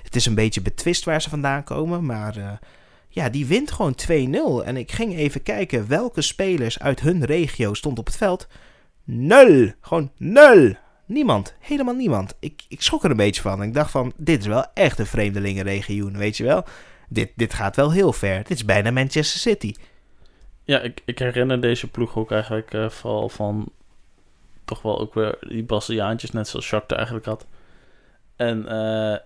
[0.03, 2.05] Het is een beetje betwist waar ze vandaan komen.
[2.05, 2.59] Maar
[3.15, 4.65] ja, die wint gewoon 2-0.
[4.65, 8.47] En ik ging even kijken welke spelers uit hun regio stond op het veld.
[9.03, 9.71] Nul!
[9.81, 10.75] Gewoon nul!
[11.05, 11.55] Niemand.
[11.59, 12.33] Helemaal niemand.
[12.39, 13.63] Ik, ik schrok er een beetje van.
[13.63, 16.63] Ik dacht van, dit is wel echt een vreemdelingenregioen, weet je wel.
[17.09, 18.37] Dit, dit gaat wel heel ver.
[18.37, 19.73] Dit is bijna Manchester City.
[20.63, 23.71] Ja, ik, ik herinner deze ploeg ook eigenlijk uh, vooral van
[24.65, 27.45] toch wel ook weer die Braziliaantjes, net zoals Shakhtar eigenlijk had.
[28.35, 29.17] En uh,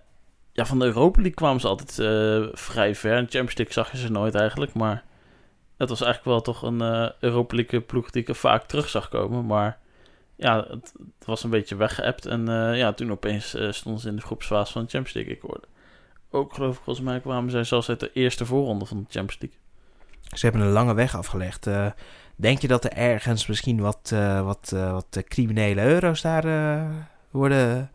[0.53, 3.17] ja, van de Europa League kwamen ze altijd uh, vrij ver.
[3.17, 5.03] In Champions League zag je ze nooit eigenlijk, maar
[5.77, 9.45] het was eigenlijk wel toch een Europa ploeg die ik er vaak terug zag komen.
[9.45, 9.77] Maar
[10.35, 12.25] ja, het, het was een beetje weggeëpt.
[12.25, 15.35] En ja, toen opeens stonden ze in de groepsfase van de Champions League.
[15.35, 15.67] Ik hoorde
[16.31, 19.41] ook, geloof ik, volgens mij kwamen zij zelfs uit de eerste voorronde van de Champions
[19.41, 19.59] League.
[20.37, 21.67] Ze hebben een lange weg afgelegd.
[21.67, 21.91] Uh,
[22.35, 26.87] denk je dat er ergens misschien wat, uh, wat, uh, wat criminele euro's daar
[27.31, 27.91] worden,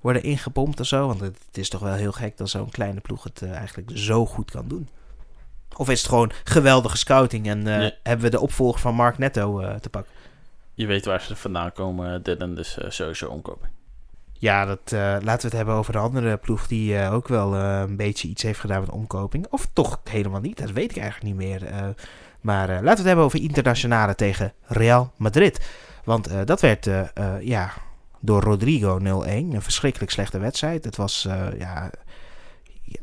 [0.00, 1.06] worden ingepompt of zo?
[1.06, 4.50] Want het, is toch wel heel gek dat zo'n kleine ploeg het eigenlijk zo goed
[4.50, 4.88] kan doen.
[5.76, 7.94] Of is het gewoon geweldige scouting en nee.
[8.02, 10.12] hebben we de opvolger van Mark Netto te pakken?
[10.74, 13.79] Je weet waar ze vandaan komen, dit en dus sowieso omkopen.
[14.40, 17.54] Ja, dat, uh, laten we het hebben over de andere ploeg die uh, ook wel
[17.54, 19.46] uh, een beetje iets heeft gedaan met omkoping.
[19.50, 21.72] Of toch helemaal niet, dat weet ik eigenlijk niet meer.
[22.40, 25.60] maar laten we het hebben over internationale tegen Real Madrid.
[26.04, 26.88] Want dat werd
[27.40, 27.72] ja,
[28.20, 29.02] door Rodrigo 0-1.
[29.02, 30.84] Een verschrikkelijk slechte wedstrijd.
[30.84, 31.90] Het was ja,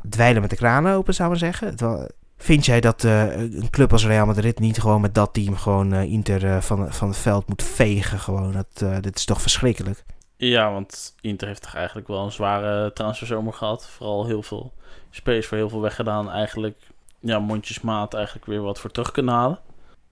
[0.08, 1.68] dweilen met de kranen open, zou ik zeggen.
[1.68, 5.56] Het was, Vind jij dat een club als Real Madrid niet gewoon met dat team
[5.56, 8.18] gewoon Inter van, van het veld moet vegen?
[8.18, 8.52] Gewoon?
[8.52, 10.04] Dat, dit is toch verschrikkelijk?
[10.40, 13.88] Ja, want Inter heeft toch eigenlijk wel een zware transferzomer gehad.
[13.88, 14.72] Vooral heel veel
[15.10, 16.30] spelers voor heel veel weggedaan.
[16.30, 19.58] Eigenlijk, ja, mondjesmaat eigenlijk weer wat voor terug kunnen halen.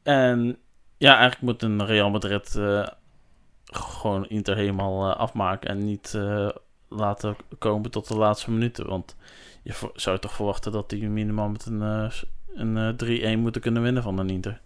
[0.03, 0.59] En
[0.97, 2.87] ja, eigenlijk moet een Real Madrid uh,
[3.65, 5.71] gewoon Inter helemaal uh, afmaken.
[5.71, 6.49] En niet uh,
[6.89, 8.89] laten komen tot de laatste minuten.
[8.89, 9.17] Want
[9.63, 12.11] je zou toch verwachten dat die minimaal met een,
[12.55, 14.61] een 3-1 moeten kunnen winnen van een Inter.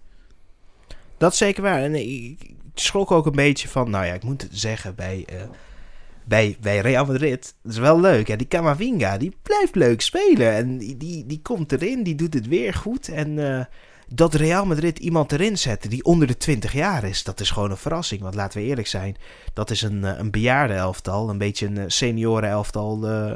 [1.21, 1.83] Dat is zeker waar.
[1.83, 5.41] En ik, schrok ook een beetje van, nou ja, ik moet zeggen, bij, uh,
[6.25, 8.29] bij, bij Real Madrid, dat is wel leuk.
[8.29, 8.37] Hè?
[8.37, 10.53] Die Camavinga, die blijft leuk spelen.
[10.53, 13.09] En die, die, komt erin, die doet het weer goed.
[13.09, 13.65] En uh,
[14.09, 17.71] dat Real Madrid iemand erin zetten die onder de 20 jaar is, dat is gewoon
[17.71, 18.21] een verrassing.
[18.21, 19.17] Want laten we eerlijk zijn,
[19.53, 23.11] dat is een, eh, een bejaarde elftal, een beetje een senioren elftal...
[23.11, 23.33] Uh,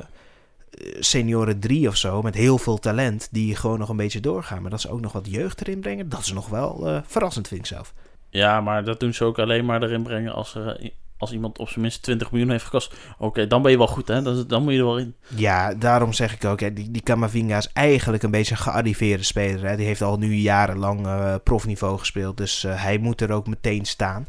[0.99, 4.63] senioren 3 of zo, met heel veel talent, die gewoon nog een beetje doorgaan.
[4.63, 7.49] Maar dat ze ook nog wat jeugd erin brengen, dat is nog wel uh, verrassend,
[7.49, 7.95] vind ik zelf.
[8.31, 11.69] Ja, maar dat doen ze ook alleen maar erin brengen als, er, als iemand op
[11.69, 12.95] zijn minst 20 miljoen heeft gekost.
[13.19, 14.23] Oké, dan ben je wel goed, hè?
[14.23, 15.15] Dan, dan moet je er wel in.
[15.37, 19.23] Ja, daarom zeg ik ook, hè, die, die Camavinga is eigenlijk een beetje een gearriveerde
[19.23, 19.69] speler.
[19.69, 19.77] Hè?
[19.77, 23.85] Die heeft al nu jarenlang uh, profniveau gespeeld, dus uh, hij moet er ook meteen
[23.85, 24.29] staan.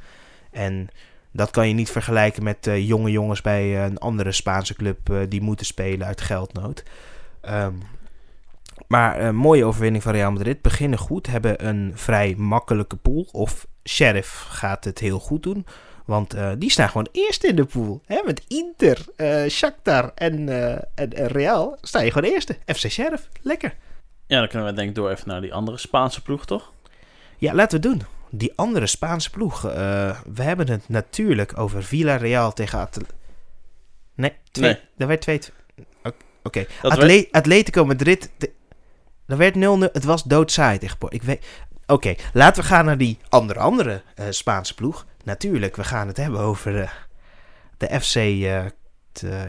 [0.52, 0.90] En
[1.36, 4.98] dat kan je niet vergelijken met uh, jonge jongens bij een andere Spaanse club
[5.30, 6.84] die moeten spelen uit geldnood.
[7.50, 7.82] Um,
[8.88, 10.62] maar een mooie overwinning van Real Madrid.
[10.62, 13.28] Beginnen goed, hebben een vrij makkelijke pool.
[13.32, 15.66] Of Sheriff gaat het heel goed doen.
[16.06, 18.02] Want uh, die staan gewoon eerst in de pool.
[18.06, 18.22] Hè?
[18.26, 22.58] Met Inter, uh, Shakhtar en, uh, en, en, Real sta je gewoon eerste.
[22.66, 23.76] FC Sheriff, lekker.
[24.28, 26.72] Ja, dan kunnen we denk ik door even naar die andere Spaanse ploeg, toch?
[27.38, 28.08] Ja, laten we het doen.
[28.38, 29.62] Die andere Spaanse ploeg.
[29.62, 33.16] we hebben het natuurlijk over Villarreal tegen Atletico.
[34.16, 34.72] Nee, twee.
[34.72, 34.82] Nee.
[34.98, 35.42] Er werd twee...
[36.04, 36.16] Oké.
[36.44, 36.68] Okay.
[36.82, 37.32] Atle werd...
[37.32, 38.32] Atletico Madrid...
[39.26, 39.60] Dat werd 0-0.
[39.92, 41.46] Het was doodzaaid tegen Ik weet...
[41.88, 45.06] Oké, okay, laten we gaan naar die andere, andere uh, Spaanse ploeg.
[45.24, 46.90] Natuurlijk, we gaan het hebben over uh,
[47.78, 48.72] de FC, uh, eh,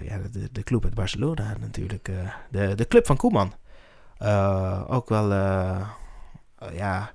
[0.05, 2.11] ja, de, de club uit Barcelona natuurlijk.
[2.51, 3.55] de, de club van Koeman.
[4.89, 5.33] ook wel,
[6.73, 7.15] ja...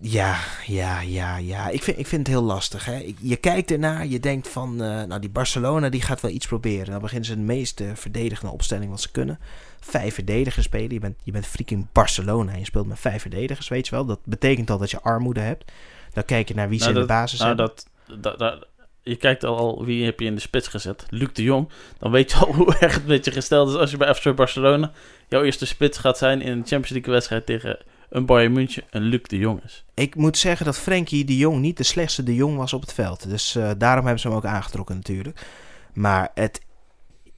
[0.00, 0.36] Ja,
[0.66, 1.68] ja, ja, ja.
[1.68, 2.84] Ik vind, ik vind het heel lastig.
[2.84, 3.14] Hè?
[3.20, 6.90] Je kijkt ernaar, je denkt van, nou die Barcelona die gaat wel iets proberen.
[6.90, 9.38] Dan beginnen ze de meest verdedigende opstelling wat ze kunnen
[9.80, 10.92] vijf verdedigers spelen.
[10.92, 14.04] Je bent, je bent freaking Barcelona en je speelt met vijf verdedigers, weet je wel.
[14.04, 15.72] Dat betekent al dat je armoede hebt.
[16.12, 17.86] Dan kijk je naar wie ze nou, in de basis nou, dat,
[18.20, 18.66] dat, dat,
[19.02, 21.06] je kijkt al, wie heb je in de spits gezet.
[21.08, 21.68] Luc de Jong.
[21.98, 24.34] Dan weet je al hoe erg het met je gesteld is als je bij FC
[24.34, 24.92] Barcelona
[25.28, 29.02] jouw eerste spits gaat zijn in een Champions League wedstrijd tegen een Bayern München en
[29.02, 29.84] Luc de Jong is.
[29.94, 32.92] Ik moet zeggen dat Frenkie de Jong niet de slechtste de Jong was op het
[32.92, 33.28] veld.
[33.28, 35.46] Dus uh, daarom hebben ze hem ook aangetrokken natuurlijk.
[35.92, 36.60] Maar het,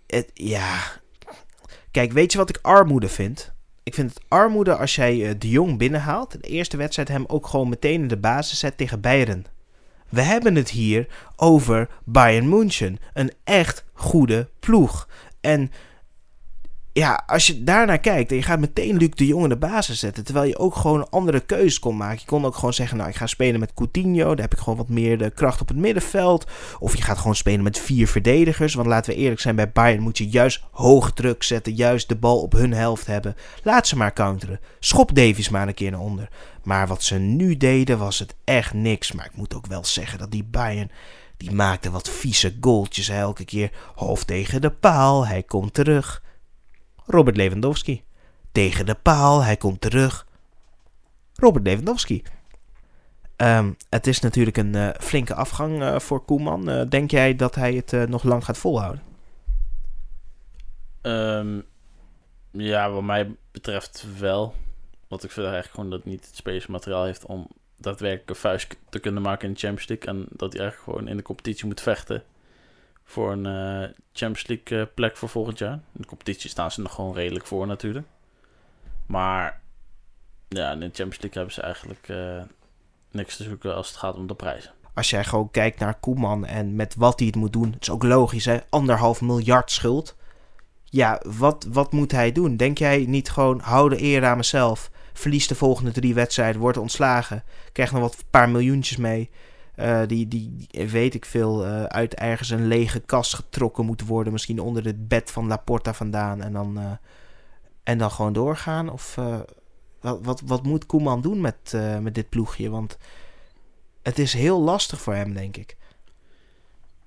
[0.06, 0.78] het ja,
[1.90, 3.52] Kijk, weet je wat ik armoede vind?
[3.82, 6.32] Ik vind het armoede als jij uh, de Jong binnenhaalt.
[6.32, 9.44] De eerste wedstrijd hem ook gewoon meteen in de basis zet tegen Bayern.
[10.08, 11.06] We hebben het hier
[11.36, 12.98] over Bayern München.
[13.12, 15.08] Een echt goede ploeg.
[15.40, 15.70] En
[16.92, 19.98] ja, als je daarnaar kijkt en je gaat meteen Luc de Jong in de basis
[19.98, 22.18] zetten, terwijl je ook gewoon andere keuzes kon maken.
[22.20, 24.78] Je kon ook gewoon zeggen, nou, ik ga spelen met Coutinho, daar heb ik gewoon
[24.78, 26.46] wat meer de kracht op het middenveld.
[26.78, 30.02] Of je gaat gewoon spelen met vier verdedigers, want laten we eerlijk zijn, bij Bayern
[30.02, 33.36] moet je juist hoog druk zetten, juist de bal op hun helft hebben.
[33.62, 34.60] Laat ze maar counteren.
[34.78, 36.28] Schop Davies maar een keer naar onder.
[36.62, 39.12] Maar wat ze nu deden, was het echt niks.
[39.12, 40.90] Maar ik moet ook wel zeggen dat die Bayern...
[41.36, 43.70] Die maakte wat vieze goaltjes elke keer.
[43.94, 46.22] Hoofd tegen de paal, hij komt terug.
[47.10, 48.02] Robert Lewandowski.
[48.52, 50.26] Tegen de paal, hij komt terug.
[51.34, 52.22] Robert Lewandowski.
[53.36, 56.70] Ehm, het is natuurlijk een uh, flinke afgang uh, voor Koeman.
[56.70, 59.02] Uh, denk jij dat hij het nog lang gaat volhouden?
[61.02, 61.64] Um,
[62.50, 64.54] ja, wat mij betreft wel.
[65.08, 68.76] Want ik vind eigenlijk gewoon dat hij niet het spelersmateriaal heeft om daadwerkelijk een vuist
[68.88, 70.08] te kunnen maken in de Champions League.
[70.08, 72.22] En dat hij eigenlijk gewoon in de competitie moet vechten
[73.10, 75.72] voor een uh, Champions League uh, plek voor volgend jaar.
[75.72, 78.06] In de competitie staan ze nog gewoon redelijk voor natuurlijk.
[79.06, 79.60] Maar
[80.48, 82.42] ja, in de Champions League hebben ze eigenlijk uh,
[83.10, 84.72] niks te zoeken als het gaat om de prijzen.
[84.94, 87.90] Als jij gewoon kijkt naar Koeman en met wat hij het moet doen, het is
[87.90, 90.16] ook logisch hè, anderhalf miljard schuld.
[90.84, 92.56] Ja, wat, wat moet hij doen?
[92.56, 96.78] Denk jij niet gewoon, hou de eer aan mezelf, verlies de volgende drie wedstrijden, wordt
[96.78, 97.42] ontslagen,
[97.72, 99.30] krijg nog wat paar miljoentjes mee
[99.76, 104.32] uh, die, die, weet ik veel, uh, uit ergens een lege kast getrokken moeten worden.
[104.32, 106.42] Misschien onder het bed van Laporta vandaan.
[106.42, 106.90] En dan, uh,
[107.82, 108.88] en dan gewoon doorgaan.
[108.88, 109.18] Of
[110.00, 112.70] wat, wat, wat moet Koeman doen met, met dit ploegje?
[112.70, 112.98] Want
[114.02, 115.76] het is heel lastig voor hem, denk ik.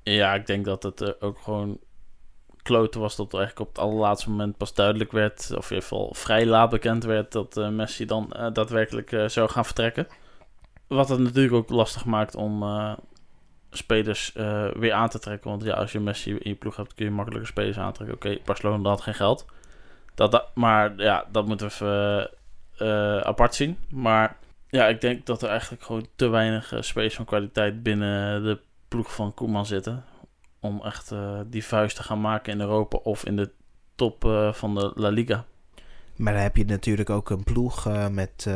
[0.03, 1.79] Ja, ik denk dat het ook gewoon
[2.61, 5.89] kloten was dat er eigenlijk op het allerlaatste moment pas duidelijk werd, of in ieder
[5.89, 10.07] geval vrij laat bekend werd, dat Messi dan daadwerkelijk zou gaan vertrekken.
[10.87, 12.93] Wat het natuurlijk ook lastig maakt om uh,
[13.69, 15.49] spelers uh, weer aan te trekken.
[15.49, 18.15] Want ja, als je Messi in je ploeg hebt, kun je makkelijker spelers aantrekken.
[18.15, 19.45] Oké, Barcelona had geen geld.
[20.15, 22.31] Dat, maar ja, dat moeten we
[22.81, 23.77] uh, apart zien.
[23.89, 28.59] Maar ja, ik denk dat er eigenlijk gewoon te weinig spelers van kwaliteit binnen de
[28.87, 30.03] ploeg van Koeman zitten.
[30.59, 31.11] Om echt
[31.47, 33.51] die vuist te gaan maken in Europa of in de
[33.95, 35.45] top van de La Liga.
[36.15, 38.49] Maar dan heb je natuurlijk ook een ploeg met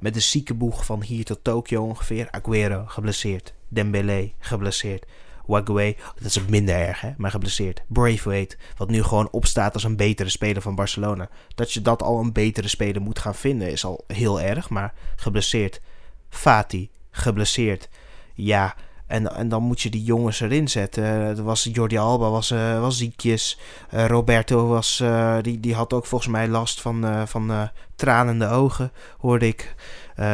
[0.00, 2.28] met de ziekenboeg van hier tot Tokio ongeveer.
[2.30, 3.54] Aguero geblesseerd.
[3.68, 5.06] Dembele geblesseerd.
[5.46, 7.82] Wagwe, dat is minder erg, hè, maar geblesseerd.
[7.88, 11.28] Braithwaite, wat nu gewoon opstaat als een betere speler van Barcelona.
[11.54, 14.94] Dat je dat al een betere speler moet gaan vinden is al heel erg, maar
[15.16, 15.80] geblesseerd.
[16.28, 17.88] Fati, geblesseerd.
[18.34, 18.76] Ja,
[19.10, 21.38] en, en dan moet je die jongens erin zetten.
[21.38, 23.58] Uh, was Jordi Alba was, uh, was ziekjes.
[23.94, 25.02] Uh, Roberto was,
[25.42, 29.74] die, die had ook volgens mij last van, van tranende ogen, hoorde ik.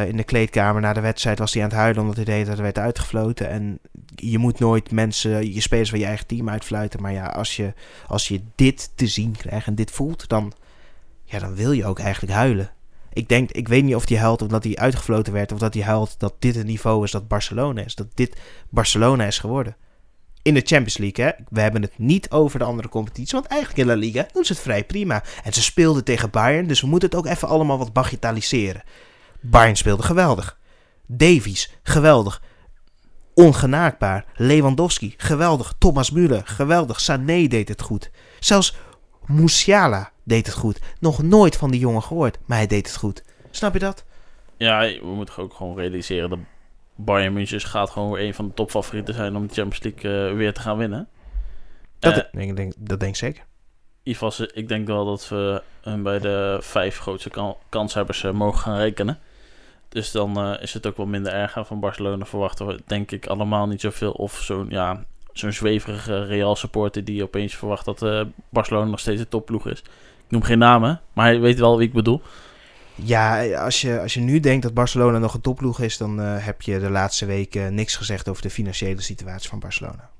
[0.06, 2.56] in de kleedkamer na de wedstrijd was hij aan het huilen omdat hij deed dat
[2.56, 3.48] er werd uitgefloten.
[3.48, 3.78] En
[4.14, 7.02] je moet nooit mensen, je spelers van je eigen team uitfluiten.
[7.02, 7.74] Maar ja, als je,
[8.06, 10.52] als je dit te zien krijgt en dit voelt, dan,
[11.24, 12.70] ja, dan wil je ook eigenlijk huilen.
[13.16, 15.52] Ik denk, ik weet niet of hij huilt omdat hij uitgefloten werd.
[15.52, 17.94] Of dat hij huilt dat dit het niveau is dat Barcelona is.
[17.94, 18.36] Dat dit
[18.70, 19.76] Barcelona is geworden.
[20.42, 21.30] In de Champions League, hè.
[21.48, 23.34] We hebben het niet over de andere competitie.
[23.34, 25.22] Want eigenlijk in La Liga doen ze het vrij prima.
[25.44, 26.66] En ze speelden tegen Bayern.
[26.66, 28.82] Dus we moeten het ook even allemaal wat bagatelliseren.
[29.40, 30.58] Bayern speelde geweldig.
[31.06, 32.42] Davies, geweldig.
[33.34, 34.24] Ongenaakbaar.
[34.34, 35.74] Lewandowski, geweldig.
[35.78, 37.00] Thomas Müller, geweldig.
[37.00, 38.10] Sané deed het goed.
[38.40, 38.76] Zelfs
[39.26, 40.80] Musiala deed het goed.
[40.98, 43.24] Nog nooit van die jongen gehoord, maar hij deed het goed.
[43.50, 44.04] Snap je dat?
[44.56, 46.38] Ja, we moeten ook gewoon realiseren dat
[46.94, 50.36] Bayern München gaat gewoon weer een van de topfavorieten zijn om de Champions League uh,
[50.36, 51.08] weer te gaan winnen.
[51.98, 53.44] Dat, uh, denk, denk, dat denk ik zeker.
[54.04, 58.60] Geval, ik denk wel dat we hun bij de vijf grootste kan kanshebbers uh, mogen
[58.60, 59.18] gaan rekenen.
[59.88, 61.66] Dus dan is het ook wel minder erg.
[61.66, 64.12] Van Barcelona verwachten we denk ik allemaal niet zoveel.
[64.12, 65.04] Of zo'n ja,
[65.38, 69.78] zo'n zweverige Real supporter die opeens verwacht dat Barcelona nog steeds de topploeg is.
[70.26, 72.22] Ik noem geen namen, maar hij weet wel wie ik bedoel.
[72.94, 76.44] Ja, als je, als je nu denkt dat Barcelona nog een topploeg is, dan uh,
[76.44, 80.10] heb je de laatste weken niks gezegd over de financiële situatie van Barcelona.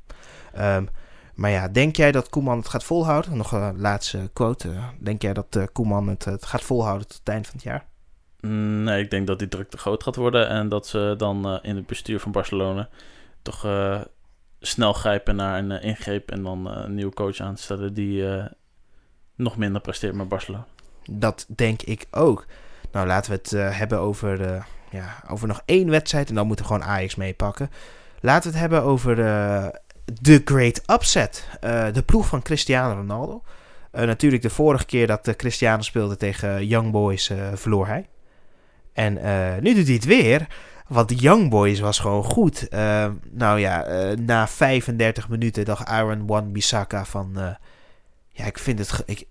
[0.59, 0.89] Um,
[1.35, 3.37] maar ja, denk jij dat Koeman het gaat volhouden?
[3.37, 4.73] Nog een laatste quote.
[5.01, 7.85] Denk jij dat uh, Koeman het, het, gaat volhouden tot het eind van het jaar?
[8.41, 11.53] Mm, nee, ik denk dat die druk te groot gaat worden en dat ze dan
[11.53, 12.89] uh, in het bestuur van Barcelona
[13.43, 13.65] toch
[14.61, 18.25] snel grijpen naar een ingreep en dan een nieuwe coach aanstellen die
[19.35, 20.67] nog minder presteert met Barcelona.
[21.11, 22.47] Dat denk ik ook.
[22.93, 26.29] Nou, laten we het hebben over, ja, over nog één wedstrijd.
[26.29, 27.71] En dan moeten we gewoon Ajax meepakken.
[28.21, 29.17] Laten we het hebben over
[30.05, 31.49] de Great Upset.
[31.93, 33.43] de ploeg van Cristiano Ronaldo.
[33.93, 38.07] natuurlijk de vorige keer dat Cristiano speelde tegen Young Boys verloor hij.
[38.93, 39.13] En
[39.63, 40.47] nu doet hij het weer.
[40.89, 42.69] Want de Young Boys was gewoon goed.
[43.31, 43.87] nou ja,
[44.19, 47.57] na 35 minuten dacht Aaron Wan Bissaka van
[48.37, 49.03] ja, ik vind het.
[49.07, 49.25] Ik,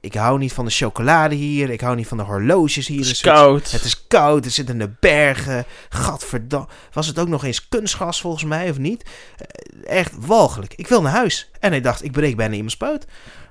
[0.00, 1.70] ik hou niet van de chocolade hier.
[1.70, 2.98] Ik hou niet van de horloges hier.
[2.98, 3.70] Het is koud.
[3.70, 5.64] Het is koud, het zit in de bergen.
[5.88, 6.68] Gadverdamme.
[6.92, 9.10] Was het ook nog eens kunstgras volgens mij, of niet?
[9.36, 10.74] Eh, echt walgelijk.
[10.74, 11.50] Ik wil naar huis.
[11.60, 13.06] En hij dacht, ik breek bijna iemands poot.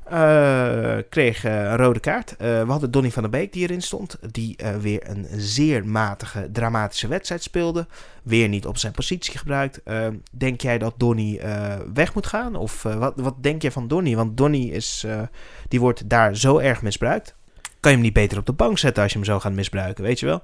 [0.06, 2.36] Eh, kreeg eh, een rode kaart.
[2.36, 4.18] Eh, we hadden Donny van der Beek die erin stond.
[4.32, 7.88] Die weer een zeer matige, dramatische wedstrijd speelde.
[8.24, 9.82] Weer niet op zijn positie gebruikt.
[10.32, 11.42] Denk jij dat Donny
[11.94, 12.56] weg moet gaan?
[12.56, 14.16] Of wat, wat denk jij van Donny?
[14.16, 15.06] Want Donny is,
[15.68, 17.36] die wordt daar zo erg misbruikt.
[17.80, 20.04] Kan je hem niet beter op de bank zetten als je hem zo gaat misbruiken,
[20.04, 20.42] weet je wel?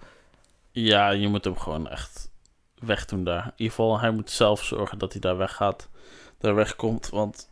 [0.71, 2.31] Ja, je moet hem gewoon echt
[2.79, 3.43] wegdoen daar.
[3.43, 5.89] In ieder geval, hij moet zelf zorgen dat hij daar weggaat.
[6.37, 7.48] Daar wegkomt, want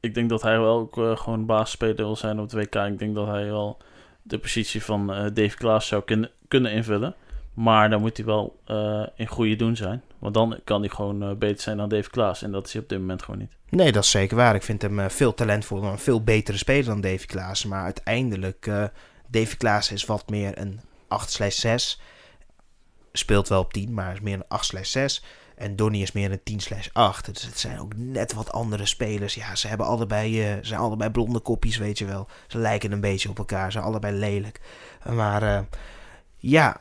[0.00, 2.74] ik denk dat hij wel ook eh, gewoon basisspeler wil zijn op het WK.
[2.74, 3.78] Ik denk dat hij wel
[4.22, 7.14] de positie van eh Dave Klaas zou kunnen, kunnen invullen.
[7.54, 10.02] Maar dan moet hij wel eh, in goede doen zijn.
[10.18, 12.42] Want dan kan hij gewoon beter zijn dan Dave Klaas.
[12.42, 13.56] En dat is hij op dit moment gewoon niet.
[13.68, 14.54] Nee, dat is zeker waar.
[14.54, 17.68] Ik vind hem veel talentvoller, een veel betere speler dan Davy Klaassen.
[17.68, 18.84] Maar uiteindelijk, eh
[19.30, 22.00] Davy Klaassen is wat meer een 8/6.
[23.12, 24.58] Speelt wel op 10, maar is meer een
[25.18, 25.24] 8/6.
[25.56, 27.32] En Donny is meer een 10/8.
[27.32, 29.34] Dus het zijn ook net wat andere spelers.
[29.34, 32.28] Ja, ze hebben allebei, eh, zijn allebei blonde kopjes, weet je wel.
[32.46, 33.64] Ze lijken een beetje op elkaar.
[33.64, 34.60] Ze zijn allebei lelijk.
[35.14, 35.60] Maar eh,
[36.36, 36.80] ja,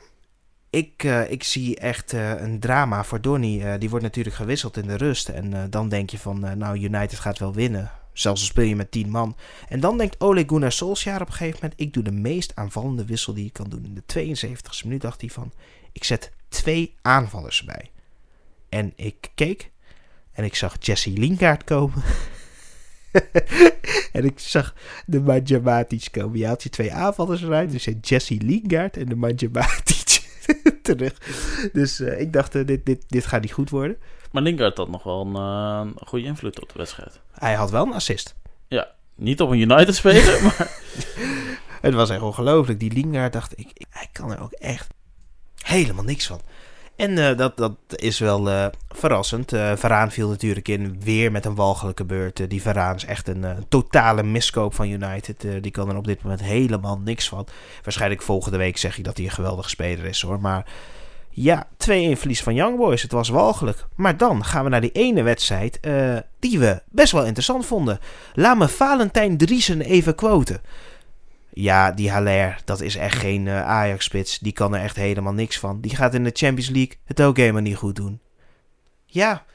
[0.70, 3.78] ik, eh, ik zie echt een drama voor Donny.
[3.78, 5.30] Die wordt natuurlijk gewisseld in de rust.
[5.30, 7.92] En dan denk je van, nou, United gaat wel winnen.
[8.14, 9.36] Zelfs al speel je met 10 man.
[9.68, 11.80] En dan denkt Ole Gunnar Solskjaer op een gegeven moment...
[11.82, 13.86] ik doe de meest aanvallende wissel die ik kan doen.
[13.86, 15.52] In de 72e minuut dacht hij van...
[15.92, 17.90] ik zet twee aanvallers erbij.
[18.76, 19.72] En ik keek
[20.32, 22.04] en ik zag Jesse Lingard komen.
[24.12, 24.74] en ik zag
[25.06, 26.38] de Manja Matic komen.
[26.40, 27.72] Je haalt je twee aanvallers eruit.
[27.72, 30.22] Dus Jesse Lingard en de Manja Matic
[30.82, 31.14] terug.
[31.74, 33.98] Dus eh, ik dacht, eh, dit, dit, dit gaat niet goed worden.
[34.32, 37.20] Maar Lingard had nog wel een, eh, een goede invloed op de wedstrijd.
[37.32, 38.36] Hij had wel een assist.
[39.16, 40.72] Niet op een United-speler, maar
[41.82, 42.80] Het was echt ongelooflijk.
[42.80, 44.88] Die Lingard dacht ik, ik- hij kan er ook echt
[45.64, 46.42] helemaal niks van.
[46.96, 49.54] En eh, dat, dat is wel eh, verrassend.
[49.54, 52.50] Eh Varaan viel natuurlijk in weer met een walgelijke beurt.
[52.50, 55.48] Die Varaan is echt een totale miskoop van United.
[55.62, 57.48] Die kan er op dit moment helemaal niks van.
[57.84, 60.40] Waarschijnlijk volgende week zeg ik dat hij een geweldige speler is hoor.
[60.40, 60.66] Maar
[61.30, 63.02] ja, 2-1 verlies van Young Boys.
[63.02, 63.86] Het was walgelijk.
[63.96, 65.80] Maar dan gaan we naar die ene wedstrijd
[66.40, 68.00] die we best wel interessant vonden.
[68.34, 70.62] Laat me Valentijn Driesen even quoten.
[71.58, 74.40] Ja, die Haller, dat is echt geen eh, Ajax-spits.
[74.40, 75.82] Die kan er echt helemaal niks van.
[75.82, 78.20] Die gaat in de Champions League het ook helemaal niet goed doen.
[79.06, 79.46] Ja,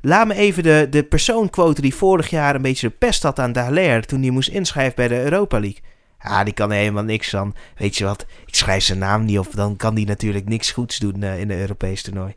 [0.00, 3.52] laat me even de, de persoon die vorig jaar een beetje de pest had aan
[3.52, 4.06] de Haller...
[4.06, 5.80] toen hij moest inschrijven bij de Europa League.
[6.22, 7.54] Ja, die kan er helemaal niks van.
[7.76, 9.54] Weet je wat, ik schrijf zijn naam niet op...
[9.54, 12.34] dan kan die natuurlijk niks goeds doen eh, in een Europees toernooi.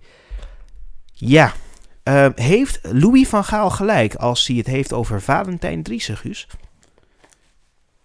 [1.13, 1.53] Ja,
[2.03, 6.47] eh, heeft Louis van Gaal gelijk als hij het heeft over Valentijn Driessen, Guus?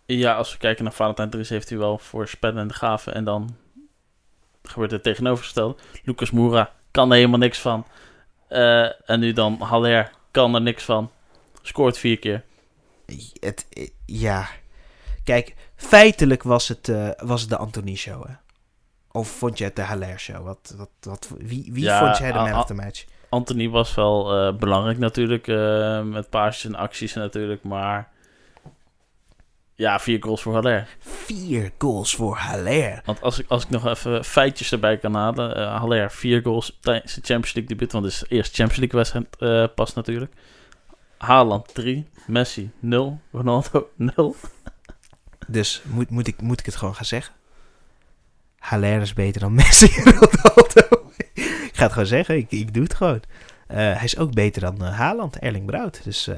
[0.07, 3.15] Ja, als we kijken naar Valentijn Dries heeft hij wel voorspellende gaven.
[3.15, 3.57] En dan
[4.63, 5.77] gebeurt het tegenovergestelde.
[6.05, 7.87] Lucas Moura kan er helemaal niks van.
[8.49, 11.11] Eh, en nu dan Haller kan er niks van.
[11.63, 12.45] Scoort vier keer.
[13.41, 14.49] Het, eh, ja.
[15.25, 18.33] Kijk, feitelijk was het, eh, was het de Anthony Show, hè?
[19.11, 20.45] Of vond je het de Haller Show?
[20.45, 23.05] Wat, wat, wat, wie wie Ja, vond jij de man of the match?
[23.29, 25.47] Anthony was wel belangrijk natuurlijk.
[26.05, 27.63] met paasjes en acties natuurlijk.
[27.63, 28.13] Maar
[29.77, 30.89] ja, vier goals voor Haller.
[30.99, 33.03] Vier goals voor Haller.
[33.05, 35.57] Want als ik, als ik nog even feitjes erbij kan halen.
[35.57, 37.93] eh Haller, vier goals tijdens de Champions League debuut.
[37.93, 40.33] Want het is de eerste Champions League wedstrijd eh, pas natuurlijk.
[41.19, 44.37] Haaland 3, Messi 0, Ronaldo 0.
[45.47, 47.35] Dus moet, moet, ik, moet ik het gewoon gaan zeggen?
[48.59, 51.13] Haller is beter dan Messi en Ronaldo.
[51.35, 53.21] ik ga het gewoon zeggen, ik, ik doe het gewoon.
[53.67, 56.01] Eh, hij is ook beter dan Haaland, Erling Braut.
[56.05, 56.31] Dus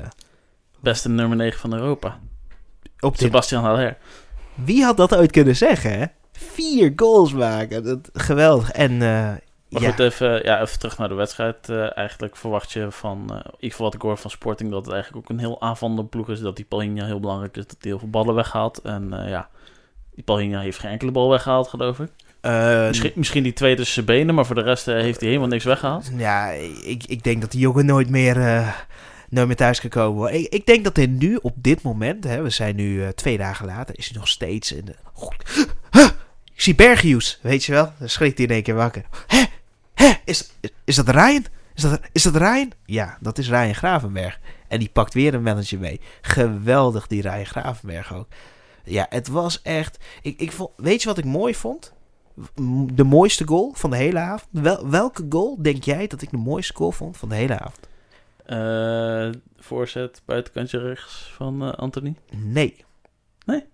[0.81, 2.18] Beste nummer 9 van Europa.
[3.00, 3.96] Op Sebastian Haller.
[4.54, 6.04] wie had dat ooit kunnen zeggen, hè?
[6.32, 8.70] Vier goals maken, dat, geweldig.
[8.70, 11.68] En eh, Maar ja, goed, even, ja, even terug naar de wedstrijd.
[11.68, 14.84] Eh, eigenlijk verwacht je van, eh in ieder geval wat ik hoor van Sporting, dat
[14.84, 16.40] het eigenlijk ook een heel aanvallende ploeg is.
[16.40, 18.78] Dat die Paulinho heel belangrijk is, dat hij heel veel ballen weghaalt.
[18.78, 19.48] En eh, ja,
[20.14, 22.08] die Paulinho heeft geen enkele bal weggehaald, geloof ik.
[22.40, 25.28] eh, Misschien, misschien die twee tussen zijn benen, maar voor de rest eh, heeft hij
[25.28, 26.11] helemaal niks weggehaald.
[26.16, 26.48] Ja,
[26.84, 28.68] ik, ik denk dat die jongen nooit meer, eh,
[29.29, 30.18] nooit meer thuis kan komen.
[30.18, 30.31] hoor.
[30.31, 33.38] Ik, ik denk dat hij nu, op dit moment, hè, we zijn nu eh, twee
[33.38, 34.94] dagen later, is hij nog steeds in de...
[36.54, 37.92] Ik zie Bergius, weet je wel?
[37.98, 39.04] Dan schrikt hij in één keer wakker.
[39.26, 39.44] Hè?
[39.94, 40.12] Hè?
[40.24, 40.52] Is,
[40.85, 41.44] is dat Ryan?
[41.74, 42.72] Is dat, is dat Ryan?
[42.85, 44.40] Ja, dat is Ryan Gravenberg.
[44.68, 46.00] En die pakt weer een manager mee.
[46.20, 48.26] Geweldig, die Ryan Gravenberg ook.
[48.85, 49.98] Ja, het was echt...
[50.22, 51.92] Ik, ik vond, weet je wat ik mooi vond?
[52.92, 54.48] de mooiste goal van de hele avond?
[54.50, 57.87] Wel, welke goal denk jij dat ik de mooiste goal vond van de hele avond?
[58.49, 62.15] Eh, voorzet, buitenkantje rechts van eh, Anthony.
[62.31, 62.85] Nee.
[63.44, 63.65] Nee?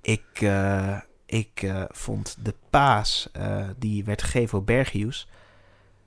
[0.00, 3.30] Ik, eh, ik vond de paas
[3.76, 5.28] die werd gegeven op Bergius...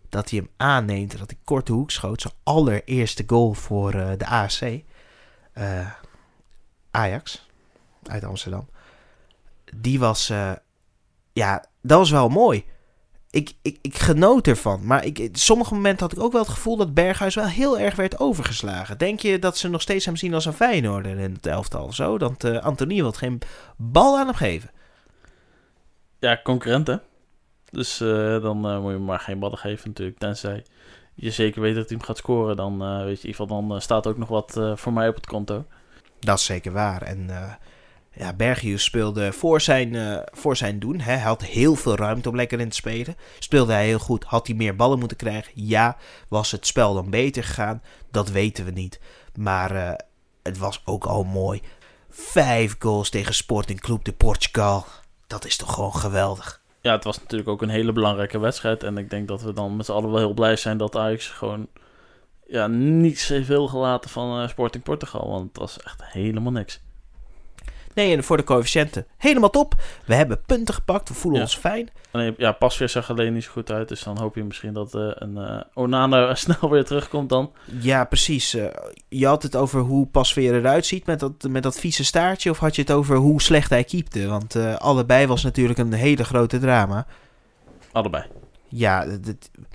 [0.10, 2.22] dat hij hem aanneemt en dat hij korte hoek schoot.
[2.22, 4.64] Zijn allereerste goal voor de ASC.
[6.92, 7.48] Ajax
[8.04, 8.68] uit Amsterdam.
[9.76, 10.28] Die was...
[11.34, 12.66] ja, dat was wel mooi.
[13.32, 14.86] Ik, ik, ik genoot ervan.
[14.86, 17.96] Maar ik, sommige momenten had ik ook wel het gevoel dat Berghuis wel heel erg
[17.96, 18.98] werd overgeslagen.
[18.98, 21.96] Denk je dat ze nog steeds hem zien als een Feyenoorder in het elftal of
[21.96, 22.18] zo?
[22.18, 23.42] Dat eh Anthony wil geen
[23.78, 24.72] bal aan hem geven.
[26.20, 26.96] Ja, concurrent hè.
[27.72, 30.20] Dus eh, dan eh, moet je hem maar geen ballen geven natuurlijk.
[30.20, 30.66] Tenzij
[31.16, 32.56] je zeker weet dat hij hem gaat scoren.
[32.56, 35.26] Dan, weet je, in ieder geval, dan staat ook nog wat voor mij op het
[35.26, 35.66] konto.
[36.20, 37.02] Dat is zeker waar.
[37.02, 37.30] En
[38.20, 41.00] ja, Bergius speelde voor zijn, eh, voor zijn doen.
[41.00, 41.12] Hè.
[41.12, 43.16] Hij had heel veel ruimte om lekker in te spelen.
[43.40, 44.24] Speelde hij heel goed.
[44.24, 45.52] Had hij meer ballen moeten krijgen?
[45.56, 45.98] Ja.
[46.28, 47.82] Was het spel dan beter gegaan?
[48.12, 49.00] Dat weten we niet.
[49.36, 49.94] Maar eh,
[50.44, 51.62] het was ook al mooi.
[52.10, 54.86] Vijf goals tegen Sporting Club de Portugal.
[55.28, 56.62] Dat is toch gewoon geweldig.
[56.82, 58.84] Ja, het was natuurlijk ook een hele belangrijke wedstrijd.
[58.84, 61.28] En ik denk dat we dan met z'n allen wel heel blij zijn dat Ajax
[61.28, 61.68] gewoon
[62.48, 65.30] ja, niet zoveel gelaten van eh, Sporting Portugal.
[65.30, 66.80] Want het was echt helemaal niks.
[68.00, 69.06] Nee, en voor de coëfficiënten.
[69.18, 69.76] Helemaal top.
[70.06, 71.08] We hebben punten gepakt.
[71.10, 71.46] We voelen Ja.
[71.46, 71.90] ons fijn.
[72.12, 73.88] Alleen, ja, Pasveer zag alleen niet zo goed uit.
[73.88, 77.52] Dus dan hoop je misschien dat eh, een Onana snel weer terugkomt dan.
[77.80, 78.54] Ja, precies.
[78.54, 78.66] Eh,
[79.10, 82.50] je had het over hoe Pasveer eruit ziet met dat, met dat vieze staartje.
[82.50, 84.28] Of had je het over hoe slecht hij keepte?
[84.28, 87.06] Want allebei was natuurlijk een hele grote drama.
[87.92, 88.24] Allebei.
[88.72, 89.06] Ja,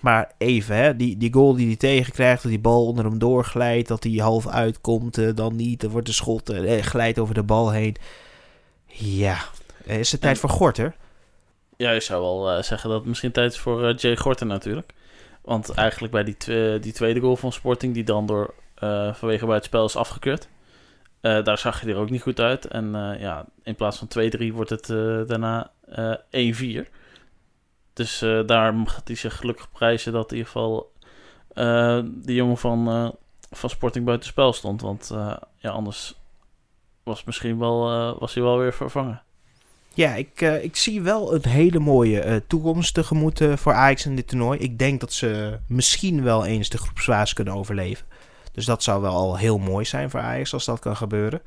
[0.01, 0.97] maar even, hè.
[0.97, 4.47] Die, die goal die hij tegenkrijgt, dat die bal onder hem doorglijdt, dat hij half
[4.49, 5.83] uitkomt, eh, dan niet.
[5.83, 7.97] Er wordt een schot, eh, glijdt over de bal heen.
[8.87, 9.37] Ja,
[9.85, 10.95] is het tijd En- voor Gorter?
[11.77, 14.93] Ja, je zou wel zeggen dat het misschien tijd is voor Jay Gorten natuurlijk.
[15.43, 16.37] Want eigenlijk bij die,
[16.81, 18.55] die tweede goal van Sporting, die dan door
[19.13, 20.49] vanwege bij het spel is afgekeurd.
[21.21, 22.67] daar zag je er ook niet goed uit.
[22.67, 24.87] En ja, in plaats van 2-3 wordt het
[25.29, 26.89] daarna eh 1-4.
[27.95, 30.93] Dus eh, daar mag hij zich gelukkig prijzen dat in ieder geval
[31.53, 33.09] eh die jongen van, eh,
[33.51, 34.81] van Sporting buiten spel stond.
[34.81, 35.11] Want
[35.57, 36.15] ja, anders
[37.03, 37.79] was, misschien wel,
[38.19, 39.23] was hij wel weer vervangen.
[39.95, 44.59] Ja, ik, ik zie wel een hele mooie toekomst tegemoet voor Ajax in dit toernooi.
[44.59, 48.07] Ik denk dat ze misschien wel eens de groepsfase kunnen overleven.
[48.53, 51.43] Dus dat zou wel al heel mooi zijn voor Ajax als dat kan gebeuren.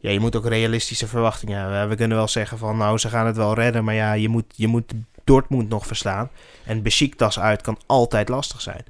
[0.00, 1.88] Ja, je moet ook realistische verwachtingen hebben.
[1.88, 3.84] We kunnen wel zeggen van nou, ze gaan het wel redden.
[3.84, 4.92] Maar ja, je moet, je moet
[5.24, 6.30] Dortmund nog verslaan.
[6.64, 8.84] En Besiktas uit kan altijd lastig zijn.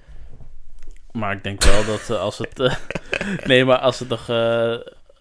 [1.13, 2.61] Maar ik denk wel dat eh, als het.
[2.61, 2.75] eh,
[3.47, 4.75] nee, maar als het nog eh,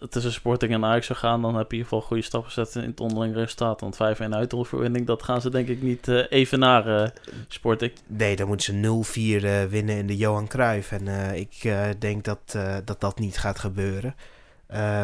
[0.10, 2.76] tussen Sporting en Ajax zou gaan, dan heb je in ieder geval goede stappen gezet
[2.84, 3.82] in het onderling resultaat.
[3.82, 3.97] Want 5-1
[4.30, 7.10] uitoverwinning, dat gaan ze denk ik niet eh, even naar eh,
[7.47, 7.91] Sporting.
[8.07, 8.84] Nee, dan moeten
[9.14, 10.91] ze 0-4 eh, winnen in de Johan Cruijff.
[10.91, 14.16] En ik denk dat, dat dat niet gaat gebeuren.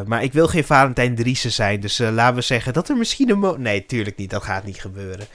[0.06, 1.80] Maar ik wil geen Valentijn Driessen zijn.
[1.80, 3.40] Dus laten we zeggen dat er misschien een...
[3.40, 4.30] mo- nee, tuurlijk niet.
[4.30, 5.26] Dat gaat niet gebeuren.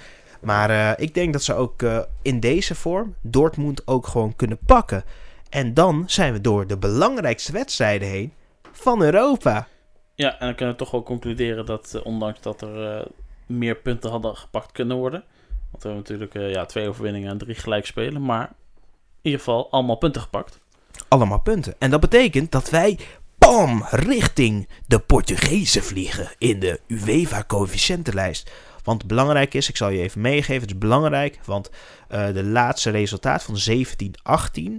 [0.40, 4.58] Maar eh, ik denk dat ze ook eh, in deze vorm Dortmund ook gewoon kunnen
[4.66, 5.04] pakken.
[5.48, 8.32] En dan zijn we door de belangrijkste wedstrijden heen
[8.72, 9.68] van Europa.
[10.14, 13.06] Ja, en dan kunnen we toch wel concluderen dat, eh, ondanks dat er
[13.46, 15.24] meer punten hadden gepakt kunnen worden.
[15.70, 18.22] Want we hebben natuurlijk ja, twee overwinningen en drie gelijk spelen.
[18.22, 20.60] Maar in ieder geval allemaal punten gepakt.
[21.08, 21.74] Allemaal punten.
[21.78, 22.98] En dat betekent dat wij,
[23.38, 28.50] bam, richting de Portugezen vliegen in de UEFA-coëfficiëntenlijst.
[28.84, 31.70] Want belangrijk is, ik zal je even meegeven, het is belangrijk, want
[32.08, 33.58] eh, de laatste resultaat van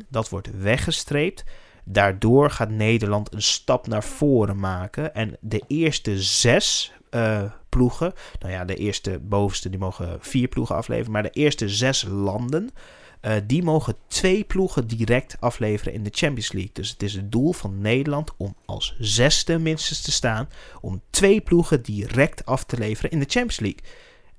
[0.02, 1.44] 17-18, dat wordt weggestreept.
[1.84, 5.14] Daardoor gaat Nederland een stap naar voren maken.
[5.14, 10.76] En de eerste zes eh, ploegen, nou ja, de eerste bovenste die mogen vier ploegen
[10.76, 12.70] afleveren, maar de eerste zes landen,
[13.22, 16.74] eh, die mogen twee ploegen direct afleveren in de Champions League.
[16.74, 20.50] Dus het is het doel van Nederland om als zesde minstens te staan.
[20.82, 23.82] Om twee ploegen direct af te leveren in de Champions League.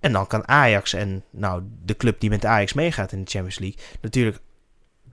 [0.01, 3.59] En dan kan Ajax en nou, de club die met Ajax meegaat in de Champions
[3.59, 4.41] League natuurlijk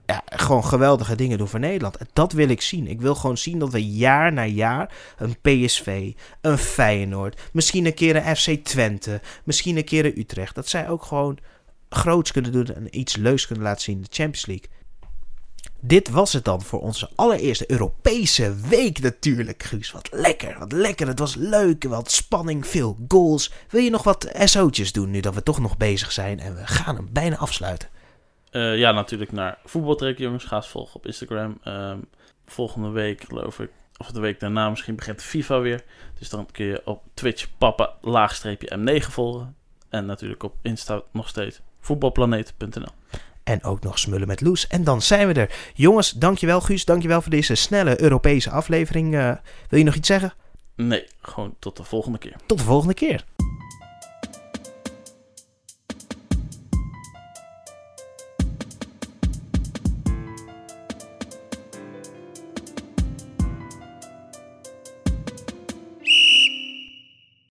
[0.06, 1.98] ja, gewoon geweldige dingen doen voor Nederland.
[2.12, 2.86] Dat wil ik zien.
[2.86, 7.94] Ik wil gewoon zien dat we jaar na jaar een PSV, een Feyenoord, misschien een
[7.94, 10.54] keer een FC Twente, misschien een keer een Utrecht.
[10.54, 11.38] Dat zij ook gewoon
[11.90, 14.68] groots kunnen doen en iets leuks kunnen laten zien in de Champions League.
[15.82, 19.90] Dit was het dan voor onze allereerste Europese week natuurlijk, Guus.
[19.90, 21.06] Wat lekker, wat lekker.
[21.06, 23.52] Het was leuk, wat spanning, veel goals.
[23.68, 26.66] Wil je nog wat SO'tjes doen nu dat we toch nog bezig zijn en we
[26.66, 27.88] gaan hem bijna afsluiten?
[28.50, 30.44] Eh, ja, natuurlijk naar voetbaltrek, jongens.
[30.44, 31.58] Ga eens volgen op Instagram.
[31.62, 31.98] Ehm,
[32.46, 35.84] volgende week, geloof ik, of de week daarna misschien begint FIFA weer.
[36.18, 39.56] Dus dan kun je op Twitch papa laagstreepje M9 volgen.
[39.88, 42.92] En natuurlijk op Insta nog steeds voetbalplaneet.nl.
[43.44, 44.66] En ook nog smullen met Loes.
[44.66, 45.50] En dan zijn we er.
[45.74, 46.84] Jongens, dankjewel Guus.
[46.84, 49.14] Dankjewel voor deze snelle Europese aflevering.
[49.14, 49.32] Eh,
[49.68, 50.34] wil je nog iets zeggen?
[50.76, 52.36] Nee, gewoon tot de volgende keer.
[52.46, 53.24] Tot de volgende keer.